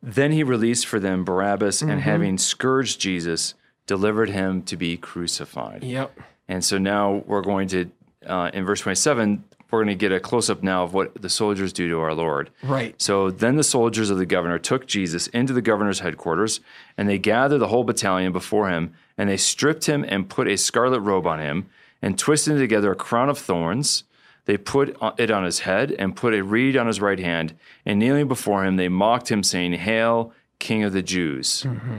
then 0.01 0.31
he 0.31 0.43
released 0.43 0.85
for 0.85 0.99
them 0.99 1.23
Barabbas 1.23 1.81
and 1.81 2.01
having 2.01 2.37
scourged 2.37 2.99
Jesus, 2.99 3.55
delivered 3.87 4.29
him 4.29 4.61
to 4.63 4.77
be 4.77 4.97
crucified. 4.97 5.83
Yep. 5.83 6.19
And 6.47 6.63
so 6.63 6.77
now 6.77 7.23
we're 7.25 7.41
going 7.41 7.67
to 7.69 7.89
uh, 8.25 8.51
in 8.53 8.65
verse 8.65 8.81
27, 8.81 9.43
we're 9.71 9.83
going 9.83 9.87
to 9.87 9.99
get 9.99 10.11
a 10.11 10.19
close 10.19 10.49
up 10.49 10.63
now 10.63 10.83
of 10.83 10.93
what 10.93 11.21
the 11.21 11.29
soldiers 11.29 11.73
do 11.73 11.89
to 11.89 11.99
our 11.99 12.13
Lord. 12.13 12.49
Right. 12.63 12.99
So 13.01 13.29
then 13.31 13.55
the 13.55 13.63
soldiers 13.63 14.09
of 14.09 14.17
the 14.17 14.25
governor 14.25 14.57
took 14.57 14.87
Jesus 14.87 15.27
into 15.27 15.53
the 15.53 15.61
governor's 15.61 15.99
headquarters, 15.99 16.61
and 16.97 17.09
they 17.09 17.17
gathered 17.17 17.59
the 17.59 17.67
whole 17.67 17.83
battalion 17.83 18.31
before 18.31 18.69
him, 18.69 18.93
and 19.17 19.29
they 19.29 19.37
stripped 19.37 19.85
him 19.85 20.05
and 20.07 20.29
put 20.29 20.47
a 20.47 20.57
scarlet 20.57 21.01
robe 21.01 21.27
on 21.27 21.39
him, 21.39 21.69
and 22.01 22.17
twisted 22.17 22.57
together 22.57 22.91
a 22.91 22.95
crown 22.95 23.29
of 23.29 23.37
thorns. 23.37 24.03
They 24.45 24.57
put 24.57 24.95
it 25.17 25.31
on 25.31 25.43
his 25.43 25.59
head 25.59 25.91
and 25.97 26.15
put 26.15 26.33
a 26.33 26.43
reed 26.43 26.77
on 26.77 26.87
his 26.87 27.01
right 27.01 27.19
hand, 27.19 27.55
and 27.85 27.99
kneeling 27.99 28.27
before 28.27 28.63
him, 28.63 28.75
they 28.75 28.89
mocked 28.89 29.31
him, 29.31 29.43
saying, 29.43 29.73
Hail, 29.73 30.33
King 30.59 30.83
of 30.83 30.93
the 30.93 31.01
Jews, 31.01 31.63
mm-hmm. 31.63 31.97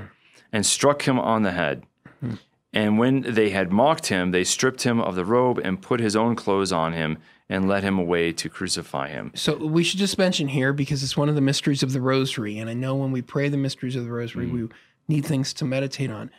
and 0.52 0.64
struck 0.64 1.02
him 1.02 1.18
on 1.18 1.42
the 1.42 1.52
head. 1.52 1.84
Mm-hmm. 2.24 2.36
And 2.72 2.98
when 2.98 3.22
they 3.22 3.50
had 3.50 3.72
mocked 3.72 4.08
him, 4.08 4.30
they 4.32 4.44
stripped 4.44 4.82
him 4.82 5.00
of 5.00 5.14
the 5.14 5.24
robe 5.24 5.58
and 5.58 5.80
put 5.80 5.98
his 5.98 6.14
own 6.14 6.36
clothes 6.36 6.72
on 6.72 6.92
him 6.92 7.18
and 7.48 7.68
led 7.68 7.82
him 7.82 7.98
away 7.98 8.32
to 8.32 8.48
crucify 8.48 9.08
him. 9.08 9.32
So 9.34 9.56
we 9.56 9.84
should 9.84 9.98
just 9.98 10.18
mention 10.18 10.48
here 10.48 10.72
because 10.72 11.02
it's 11.02 11.16
one 11.16 11.28
of 11.28 11.36
the 11.36 11.40
mysteries 11.40 11.82
of 11.82 11.92
the 11.92 12.00
rosary. 12.00 12.58
And 12.58 12.68
I 12.68 12.74
know 12.74 12.94
when 12.94 13.12
we 13.12 13.22
pray 13.22 13.48
the 13.48 13.56
mysteries 13.56 13.96
of 13.96 14.04
the 14.04 14.10
rosary, 14.10 14.46
mm. 14.46 14.52
we 14.52 14.68
need 15.08 15.24
things 15.24 15.54
to 15.54 15.64
meditate 15.64 16.10
on. 16.10 16.30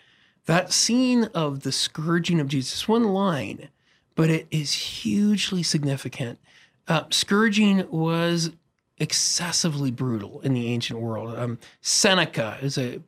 That 0.46 0.72
scene 0.72 1.26
of 1.34 1.64
the 1.64 1.72
scourging 1.72 2.40
of 2.40 2.50
Jesus, 2.50 2.88
one 2.88 3.06
line, 3.06 3.70
but 4.18 4.30
it 4.32 4.48
is 4.52 4.74
hugely 4.74 5.64
significant. 5.64 6.40
Uh, 6.88 7.04
scourging 7.12 7.90
was 7.90 8.52
excessively 8.98 9.92
brutal 9.92 10.42
in 10.42 10.54
the 10.54 10.68
ancient 10.68 11.00
world. 11.00 11.38
Um, 11.38 11.60
Seneca 11.82 12.58
is 12.62 12.78
a 12.78 13.00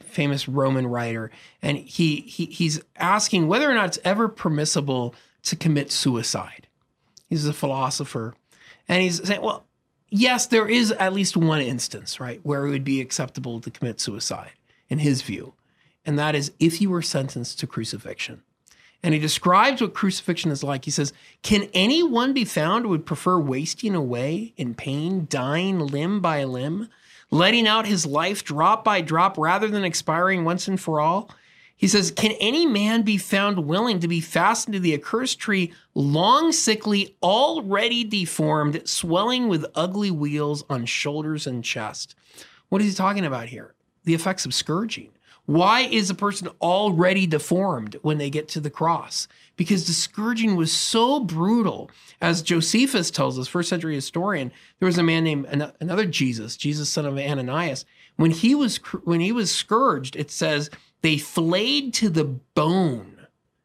famous 0.00 0.48
Roman 0.48 0.86
writer, 0.86 1.30
and 1.60 1.76
he, 1.76 2.22
he 2.22 2.46
he's 2.46 2.80
asking 2.96 3.46
whether 3.46 3.70
or 3.70 3.74
not 3.74 3.86
it's 3.86 3.98
ever 4.04 4.26
permissible 4.26 5.14
to 5.42 5.54
commit 5.54 5.92
suicide. 5.92 6.66
He's 7.28 7.46
a 7.46 7.52
philosopher, 7.52 8.34
and 8.88 9.02
he's 9.02 9.22
saying, 9.22 9.42
well, 9.42 9.66
yes, 10.08 10.46
there 10.46 10.66
is 10.66 10.92
at 10.92 11.12
least 11.12 11.36
one 11.36 11.60
instance, 11.60 12.18
right, 12.20 12.40
where 12.42 12.66
it 12.66 12.70
would 12.70 12.84
be 12.84 13.02
acceptable 13.02 13.60
to 13.60 13.70
commit 13.70 14.00
suicide 14.00 14.52
in 14.88 15.00
his 15.00 15.20
view, 15.20 15.52
and 16.06 16.18
that 16.18 16.34
is 16.34 16.52
if 16.58 16.80
you 16.80 16.88
were 16.88 17.02
sentenced 17.02 17.60
to 17.60 17.66
crucifixion. 17.66 18.42
And 19.04 19.12
he 19.12 19.20
describes 19.20 19.82
what 19.82 19.92
crucifixion 19.92 20.50
is 20.50 20.64
like. 20.64 20.86
He 20.86 20.90
says, 20.90 21.12
Can 21.42 21.68
anyone 21.74 22.32
be 22.32 22.46
found 22.46 22.84
who 22.84 22.88
would 22.88 23.04
prefer 23.04 23.38
wasting 23.38 23.94
away 23.94 24.54
in 24.56 24.74
pain, 24.74 25.26
dying 25.28 25.78
limb 25.78 26.20
by 26.20 26.44
limb, 26.44 26.88
letting 27.30 27.68
out 27.68 27.84
his 27.84 28.06
life 28.06 28.42
drop 28.42 28.82
by 28.82 29.02
drop 29.02 29.36
rather 29.36 29.68
than 29.68 29.84
expiring 29.84 30.46
once 30.46 30.66
and 30.68 30.80
for 30.80 31.00
all? 31.00 31.28
He 31.76 31.86
says, 31.86 32.12
Can 32.12 32.32
any 32.40 32.64
man 32.64 33.02
be 33.02 33.18
found 33.18 33.66
willing 33.66 34.00
to 34.00 34.08
be 34.08 34.22
fastened 34.22 34.72
to 34.72 34.80
the 34.80 34.94
accursed 34.94 35.38
tree, 35.38 35.74
long 35.94 36.50
sickly, 36.50 37.14
already 37.22 38.04
deformed, 38.04 38.88
swelling 38.88 39.48
with 39.48 39.66
ugly 39.74 40.10
wheals 40.10 40.64
on 40.70 40.86
shoulders 40.86 41.46
and 41.46 41.62
chest? 41.62 42.14
What 42.70 42.80
is 42.80 42.88
he 42.88 42.94
talking 42.94 43.26
about 43.26 43.48
here? 43.48 43.74
The 44.04 44.14
effects 44.14 44.46
of 44.46 44.54
scourging. 44.54 45.10
Why 45.46 45.82
is 45.82 46.08
a 46.08 46.14
person 46.14 46.48
already 46.60 47.26
deformed 47.26 47.96
when 48.02 48.18
they 48.18 48.30
get 48.30 48.48
to 48.48 48.60
the 48.60 48.70
cross? 48.70 49.28
Because 49.56 49.86
the 49.86 49.92
scourging 49.92 50.56
was 50.56 50.72
so 50.72 51.20
brutal. 51.20 51.90
As 52.20 52.40
Josephus 52.40 53.10
tells 53.10 53.38
us, 53.38 53.46
first 53.46 53.68
century 53.68 53.94
historian, 53.94 54.50
there 54.78 54.86
was 54.86 54.96
a 54.96 55.02
man 55.02 55.24
named 55.24 55.46
another 55.80 56.06
Jesus, 56.06 56.56
Jesus 56.56 56.88
son 56.88 57.04
of 57.04 57.18
Ananias. 57.18 57.84
When 58.16 58.30
he 58.30 58.54
was 58.54 58.76
when 59.04 59.20
he 59.20 59.32
was 59.32 59.54
scourged, 59.54 60.16
it 60.16 60.30
says 60.30 60.70
they 61.02 61.18
flayed 61.18 61.92
to 61.94 62.08
the 62.08 62.24
bone. 62.24 63.10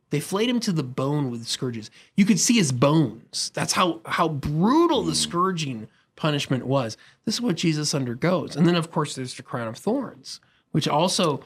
They 0.10 0.20
flayed 0.20 0.50
him 0.50 0.60
to 0.62 0.72
the 0.72 0.84
bone 0.84 1.30
with 1.30 1.46
scourges. 1.48 1.92
You 2.16 2.26
could 2.26 2.40
see 2.40 2.56
his 2.56 2.72
bones. 2.72 3.52
That's 3.54 3.74
how 3.74 4.02
how 4.06 4.28
brutal 4.28 5.04
the 5.04 5.12
hmm. 5.12 5.16
scourging 5.16 5.88
punishment 6.18 6.66
was. 6.66 6.98
This 7.24 7.36
is 7.36 7.42
what 7.42 7.56
Jesus 7.56 7.94
undergoes. 7.94 8.58
And 8.58 8.68
then 8.68 8.76
of 8.76 8.92
course 8.92 9.16
there's 9.16 9.36
the 9.36 9.44
crown 9.44 9.68
of 9.68 9.78
thorns, 9.78 10.42
which 10.72 10.88
also 10.88 11.42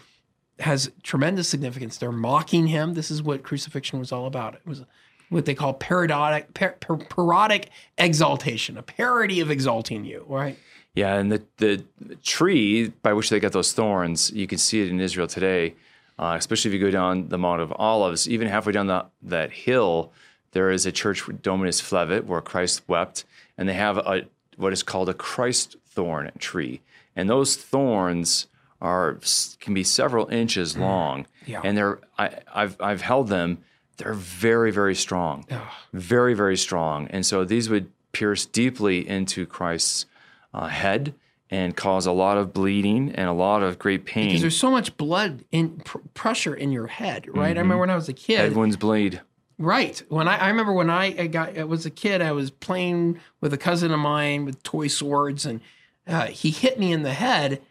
has 0.60 0.92
tremendous 1.02 1.48
significance. 1.48 1.98
They're 1.98 2.12
mocking 2.12 2.68
him. 2.68 2.94
This 2.94 3.10
is 3.10 3.24
what 3.24 3.44
crucifixion 3.44 4.00
was 4.00 4.12
all 4.12 4.26
about. 4.26 4.56
It 4.56 4.66
was 4.66 4.84
what 5.30 5.46
they 5.46 5.56
call 5.56 5.74
parodic, 5.74 6.54
par- 6.54 6.78
parodic 6.80 7.70
exaltation, 7.98 8.78
a 8.78 8.84
parody 8.84 9.40
of 9.40 9.50
exalting 9.50 10.06
you, 10.06 10.26
right? 10.28 10.58
Yeah, 10.96 11.16
and 11.16 11.32
the, 11.32 11.44
the 11.58 11.84
tree 12.24 12.90
by 13.02 13.14
which 13.14 13.30
they 13.30 13.40
got 13.40 13.52
those 13.52 13.74
thorns, 13.74 14.32
you 14.32 14.46
can 14.46 14.60
see 14.60 14.84
it 14.84 14.90
in 14.90 15.00
Israel 15.00 15.26
today, 15.26 15.74
uh, 16.20 16.36
especially 16.38 16.70
if 16.70 16.74
you 16.74 16.80
go 16.80 16.92
down 16.92 17.30
the 17.30 17.38
Mount 17.40 17.62
of 17.62 17.74
Olives. 17.78 18.30
Even 18.30 18.48
halfway 18.48 18.74
down 18.74 18.88
the, 18.88 19.06
that 19.24 19.52
hill, 19.52 20.12
there 20.52 20.70
is 20.70 20.86
a 20.86 20.92
church, 20.92 21.24
Dominus 21.42 21.82
Flevit, 21.82 22.26
where 22.26 22.42
Christ 22.42 22.84
wept, 22.88 23.26
and 23.58 23.68
they 23.68 23.74
have 23.74 23.98
a 23.98 24.28
what 24.56 24.72
is 24.72 24.84
called 24.84 25.10
a 25.10 25.16
Christ 25.16 25.78
thorn 25.84 26.32
tree. 26.38 26.82
And 27.16 27.28
those 27.28 27.56
thorns 27.56 28.48
are 28.84 29.18
can 29.60 29.74
be 29.74 29.84
several 29.84 30.28
inches 30.28 30.76
mm. 30.76 30.82
long, 30.82 31.26
yeah. 31.48 31.62
and 31.64 31.76
they're 31.76 32.00
I, 32.18 32.38
have 32.54 32.78
I've 32.80 33.02
held 33.02 33.30
them. 33.30 33.60
They're 33.98 34.14
very 34.14 34.72
very 34.72 34.94
strong, 34.94 35.46
Ugh. 35.50 35.62
very 35.94 36.34
very 36.34 36.58
strong, 36.58 37.08
and 37.08 37.26
so 37.26 37.46
these 37.46 37.70
would 37.70 37.90
pierce 38.12 38.46
deeply 38.46 39.08
into 39.08 39.46
Christ's 39.46 40.06
uh, 40.54 40.68
head 40.68 41.16
and 41.50 41.76
cause 41.76 42.06
a 42.06 42.12
lot 42.12 42.38
of 42.38 42.54
bleeding 42.54 43.12
and 43.16 43.30
a 43.30 43.34
lot 43.34 43.64
of 43.64 43.80
great 43.80 44.06
pain. 44.06 44.28
Because 44.28 44.42
there's 44.42 44.58
so 44.58 44.72
much 44.72 44.98
blood 44.98 45.46
in 45.52 45.78
pr- 45.78 46.00
pressure 46.14 46.54
in 46.54 46.72
your 46.72 46.88
head, 46.88 47.28
right? 47.28 47.52
Mm-hmm. 47.52 47.60
I 47.60 47.62
remember 47.62 47.78
when 47.78 47.90
I 47.90 47.96
was 47.96 48.10
a 48.10 48.14
kid. 48.14 48.40
Head 48.40 48.56
wounds 48.56 48.76
bleed. 48.76 49.22
Right. 49.60 50.02
When 50.10 50.28
I, 50.28 50.38
I 50.38 50.48
remember 50.50 50.74
when 50.74 50.90
I, 50.90 51.06
I 51.18 51.28
got 51.28 51.58
I 51.58 51.64
was 51.64 51.86
a 51.86 51.92
kid, 51.92 52.22
I 52.22 52.32
was 52.32 52.50
playing 52.50 53.20
with 53.40 53.54
a 53.54 53.58
cousin 53.58 53.92
of 53.92 54.00
mine 54.00 54.46
with 54.46 54.64
toy 54.64 54.88
swords, 54.88 55.46
and 55.46 55.62
uh, 56.08 56.26
he 56.26 56.50
hit 56.50 56.80
me 56.80 56.92
in 56.92 57.04
the 57.04 57.14
head 57.14 57.62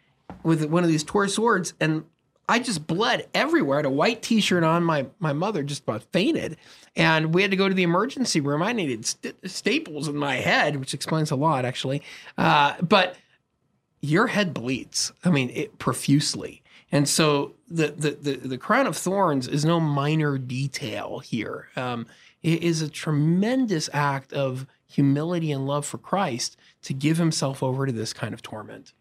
with 0.43 0.65
one 0.65 0.83
of 0.83 0.89
these 0.89 1.03
tour 1.03 1.27
swords, 1.27 1.73
and 1.79 2.05
I 2.47 2.59
just 2.59 2.85
bled 2.87 3.27
everywhere. 3.33 3.77
I 3.77 3.79
had 3.79 3.85
a 3.85 3.89
white 3.89 4.21
T-shirt 4.21 4.63
on. 4.63 4.83
My 4.83 5.07
my 5.19 5.33
mother 5.33 5.63
just 5.63 5.83
about 5.83 6.03
fainted, 6.11 6.57
and 6.95 7.33
we 7.33 7.41
had 7.41 7.51
to 7.51 7.57
go 7.57 7.69
to 7.69 7.73
the 7.73 7.83
emergency 7.83 8.41
room. 8.41 8.61
I 8.61 8.73
needed 8.73 9.05
st- 9.05 9.35
staples 9.49 10.07
in 10.07 10.17
my 10.17 10.35
head, 10.35 10.77
which 10.77 10.93
explains 10.93 11.31
a 11.31 11.35
lot, 11.35 11.65
actually. 11.65 12.01
Uh, 12.37 12.75
but 12.81 13.15
your 14.01 14.27
head 14.27 14.53
bleeds. 14.53 15.13
I 15.23 15.29
mean, 15.29 15.49
it 15.51 15.79
profusely, 15.79 16.61
and 16.91 17.07
so 17.07 17.53
the, 17.69 17.87
the 17.87 18.11
the 18.11 18.47
the 18.47 18.57
crown 18.57 18.87
of 18.87 18.97
thorns 18.97 19.47
is 19.47 19.63
no 19.63 19.79
minor 19.79 20.37
detail 20.37 21.19
here. 21.19 21.69
Um, 21.77 22.07
it 22.41 22.61
is 22.61 22.81
a 22.81 22.89
tremendous 22.89 23.89
act 23.93 24.33
of 24.33 24.67
humility 24.85 25.51
and 25.51 25.65
love 25.65 25.85
for 25.85 25.97
Christ 25.97 26.57
to 26.81 26.93
give 26.93 27.17
Himself 27.17 27.63
over 27.63 27.85
to 27.85 27.93
this 27.93 28.11
kind 28.11 28.33
of 28.33 28.41
torment 28.41 28.91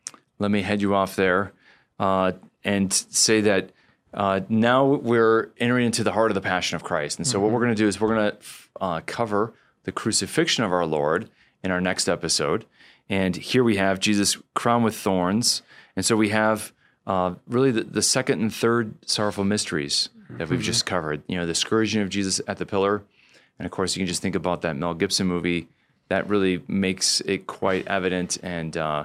let 0.42 0.50
me 0.50 0.62
head 0.62 0.83
you 0.83 0.94
off 0.94 1.16
there 1.16 1.52
uh, 1.98 2.33
and 2.64 2.92
say 2.92 3.40
that 3.42 3.70
uh, 4.14 4.40
now 4.48 4.85
we're 4.85 5.50
entering 5.59 5.87
into 5.87 6.05
the 6.05 6.12
heart 6.12 6.31
of 6.31 6.35
the 6.35 6.40
Passion 6.40 6.76
of 6.76 6.85
Christ. 6.85 7.18
And 7.18 7.26
so, 7.26 7.37
mm-hmm. 7.37 7.44
what 7.44 7.52
we're 7.52 7.61
going 7.61 7.74
to 7.74 7.83
do 7.83 7.88
is 7.88 8.00
we're 8.00 8.14
going 8.14 8.31
to 8.31 8.37
uh, 8.81 9.00
cover 9.07 9.55
the 9.85 9.92
crucifixion 9.92 10.64
of 10.64 10.72
our 10.72 10.85
Lord 10.85 11.31
in 11.62 11.70
our 11.70 11.81
next 11.81 12.09
episode. 12.09 12.66
And 13.09 13.37
here 13.37 13.64
we 13.64 13.76
have 13.76 14.00
Jesus 14.00 14.37
crowned 14.55 14.85
with 14.85 14.96
thorns. 14.96 15.62
And 15.96 16.05
so, 16.05 16.16
we 16.16 16.28
have 16.28 16.72
uh, 17.07 17.35
really 17.46 17.70
the, 17.70 17.85
the, 17.85 18.02
second 18.02 18.40
and 18.40 18.52
third 18.52 18.94
sorrowful 19.09 19.44
mysteries 19.44 20.11
that 20.31 20.48
we've 20.48 20.59
mm-hmm. 20.59 20.66
just 20.66 20.87
covered. 20.87 21.22
You 21.26 21.37
know, 21.37 21.46
the 21.46 21.55
scourging 21.55 22.02
of 22.02 22.11
Jesus 22.11 22.40
at 22.46 22.59
the 22.59 22.66
pillar. 22.66 23.02
And 23.59 23.66
of 23.66 23.72
course, 23.72 23.96
you 23.96 24.00
can 24.00 24.07
just 24.07 24.22
think 24.22 24.35
about 24.35 24.62
that 24.62 24.76
Mel 24.76 24.94
Gibson 24.94 25.26
movie. 25.26 25.68
That 26.09 26.28
really 26.28 26.62
makes 26.68 27.20
it 27.22 27.46
quite 27.46 27.87
evident 27.87 28.38
and 28.42 28.76
uh, 28.76 29.05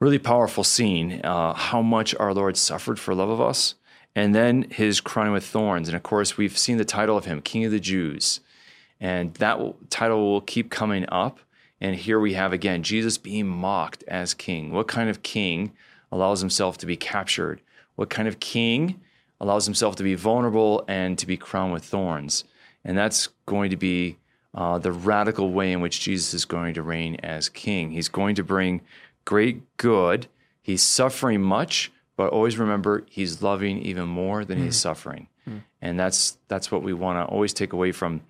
really 0.00 0.18
powerful 0.18 0.64
scene 0.64 1.20
uh, 1.24 1.54
how 1.54 1.82
much 1.82 2.14
our 2.16 2.34
Lord 2.34 2.56
suffered 2.56 2.98
for 2.98 3.14
love 3.14 3.30
of 3.30 3.40
us, 3.40 3.74
and 4.14 4.34
then 4.34 4.66
his 4.70 5.00
crown 5.00 5.32
with 5.32 5.44
thorns. 5.44 5.88
And 5.88 5.96
of 5.96 6.02
course, 6.02 6.36
we've 6.36 6.56
seen 6.56 6.76
the 6.76 6.84
title 6.84 7.16
of 7.16 7.24
him, 7.24 7.40
King 7.40 7.64
of 7.64 7.72
the 7.72 7.80
Jews. 7.80 8.40
And 9.00 9.34
that 9.34 9.58
title 9.90 10.30
will 10.30 10.40
keep 10.40 10.70
coming 10.70 11.04
up. 11.08 11.38
And 11.80 11.94
here 11.94 12.18
we 12.18 12.32
have 12.32 12.52
again 12.52 12.82
Jesus 12.82 13.18
being 13.18 13.46
mocked 13.46 14.02
as 14.08 14.32
king. 14.32 14.72
What 14.72 14.88
kind 14.88 15.10
of 15.10 15.22
king 15.22 15.72
allows 16.10 16.40
himself 16.40 16.78
to 16.78 16.86
be 16.86 16.96
captured? 16.96 17.60
What 17.96 18.08
kind 18.08 18.26
of 18.26 18.40
king 18.40 19.00
allows 19.38 19.66
himself 19.66 19.96
to 19.96 20.02
be 20.02 20.14
vulnerable 20.14 20.84
and 20.88 21.18
to 21.18 21.26
be 21.26 21.36
crowned 21.36 21.74
with 21.74 21.84
thorns? 21.84 22.44
And 22.84 22.96
that's 22.96 23.28
going 23.44 23.70
to 23.70 23.76
be 23.76 24.16
uh, 24.54 24.78
the 24.78 24.92
radical 24.92 25.52
way 25.52 25.72
in 25.72 25.82
which 25.82 26.00
Jesus 26.00 26.32
is 26.32 26.46
going 26.46 26.72
to 26.74 26.82
reign 26.82 27.16
as 27.16 27.50
king. 27.50 27.90
He's 27.90 28.08
going 28.08 28.36
to 28.36 28.42
bring 28.42 28.80
great 29.26 29.76
good. 29.76 30.26
He's 30.62 30.82
suffering 30.82 31.42
much, 31.42 31.92
but 32.16 32.32
always 32.32 32.56
remember 32.56 33.04
he's 33.10 33.42
loving 33.42 33.78
even 33.82 34.08
more 34.08 34.42
than 34.46 34.58
mm. 34.58 34.64
he's 34.64 34.76
suffering. 34.76 35.28
Mm. 35.46 35.62
And 35.82 36.00
that's 36.00 36.38
that's 36.48 36.72
what 36.72 36.82
we 36.82 36.94
want 36.94 37.18
to 37.18 37.30
always 37.30 37.52
take 37.52 37.74
away 37.74 37.92
from 37.92 38.22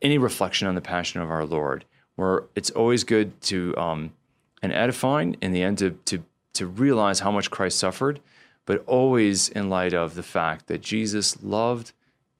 any 0.00 0.16
reflection 0.16 0.66
on 0.66 0.74
the 0.74 0.80
passion 0.80 1.20
of 1.20 1.30
our 1.30 1.44
Lord, 1.44 1.84
where 2.16 2.44
it's 2.54 2.70
always 2.70 3.04
good 3.04 3.38
to 3.42 3.76
um, 3.76 4.12
and 4.62 4.72
edifying 4.72 5.36
in 5.42 5.52
the 5.52 5.62
end 5.62 5.78
to, 5.78 5.90
to 6.06 6.24
to 6.54 6.66
realize 6.66 7.20
how 7.20 7.30
much 7.30 7.50
Christ 7.50 7.78
suffered, 7.78 8.20
but 8.64 8.82
always 8.86 9.48
in 9.50 9.68
light 9.68 9.94
of 9.94 10.14
the 10.14 10.22
fact 10.22 10.66
that 10.66 10.80
Jesus 10.80 11.42
loved 11.42 11.92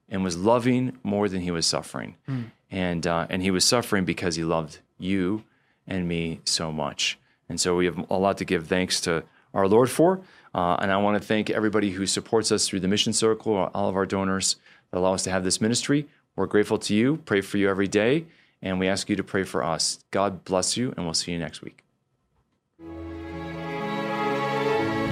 and 0.09 0.25
was 0.25 0.37
loving 0.37 0.99
more 1.05 1.29
than 1.29 1.43
he 1.43 1.51
was 1.51 1.67
suffering. 1.67 2.17
Mm. 2.29 2.51
and 2.71 3.07
uh, 3.07 3.27
and 3.29 3.43
he 3.43 3.51
was 3.51 3.65
suffering 3.65 4.05
because 4.05 4.37
he 4.37 4.45
loved 4.45 4.79
you 4.99 5.45
and 5.87 6.09
me 6.09 6.41
so 6.45 6.73
much. 6.73 7.19
And 7.51 7.61
so 7.61 7.77
we 7.77 7.85
have 7.85 7.99
a 8.09 8.17
lot 8.17 8.39
to 8.39 8.47
give 8.47 8.69
thanks 8.69 9.01
to 9.03 9.25
our 9.53 9.69
Lord 9.69 9.91
for. 9.91 10.23
Uh, 10.55 10.77
and 10.81 10.91
I 10.91 10.97
want 10.97 11.21
to 11.21 11.27
thank 11.27 11.51
everybody 11.51 11.91
who 11.91 12.07
supports 12.07 12.51
us 12.51 12.67
through 12.67 12.81
the 12.81 12.89
Mission 12.89 13.13
Circle, 13.13 13.71
all 13.75 13.89
of 13.89 13.97
our 13.97 14.07
donors 14.07 14.57
that 14.91 14.99
allow 14.99 15.15
us 15.15 15.25
to 15.25 15.31
have 15.31 15.45
this 15.45 15.61
ministry. 15.61 16.09
We're 16.37 16.47
grateful 16.47 16.79
to 16.79 16.95
you, 16.95 17.19
pray 17.19 17.41
for 17.41 17.59
you 17.59 17.69
every 17.69 17.89
day, 17.89 18.27
and 18.63 18.79
we 18.79 18.89
ask 18.89 19.11
you 19.11 19.17
to 19.17 19.25
pray 19.25 19.43
for 19.43 19.63
us. 19.63 19.99
God 20.13 20.45
bless 20.45 20.77
you, 20.77 20.95
and 20.97 21.05
we'll 21.05 21.15
see 21.15 21.33
you 21.33 21.39
next 21.39 21.61
week. 21.61 21.85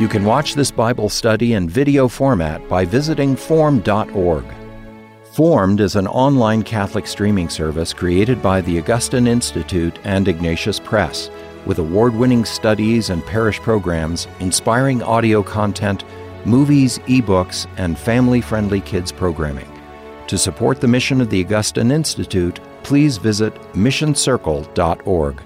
You 0.01 0.07
can 0.07 0.25
watch 0.25 0.55
this 0.55 0.71
Bible 0.71 1.09
study 1.09 1.55
in 1.55 1.69
video 1.69 2.07
format 2.07 2.67
by 2.69 2.85
visiting 2.85 3.35
formed.org. 3.35 4.45
Formed 5.33 5.81
is 5.81 5.97
an 5.97 6.07
online 6.07 6.63
Catholic 6.63 7.07
streaming 7.07 7.49
service 7.49 7.93
created 7.93 8.41
by 8.41 8.61
the 8.61 8.79
Augustine 8.79 9.27
Institute 9.27 9.99
and 10.05 10.29
Ignatius 10.29 10.79
Press, 10.79 11.31
with 11.69 11.79
award 11.79 12.17
winning 12.17 12.45
studies 12.45 13.11
and 13.11 13.25
parish 13.25 13.61
programs, 13.61 14.27
inspiring 14.41 15.01
audio 15.05 15.41
content, 15.45 16.03
movies, 16.45 16.99
ebooks, 17.07 17.69
and 17.77 17.97
family 17.97 18.41
friendly 18.41 18.81
kids 18.81 19.13
programming. 19.13 19.71
To 20.27 20.37
support 20.37 20.81
the 20.81 20.89
mission 20.89 21.21
of 21.21 21.31
the 21.31 21.45
Augustine 21.45 21.93
Institute, 21.93 22.59
please 22.83 23.19
visit 23.19 23.55
missioncircle.org. 23.75 25.43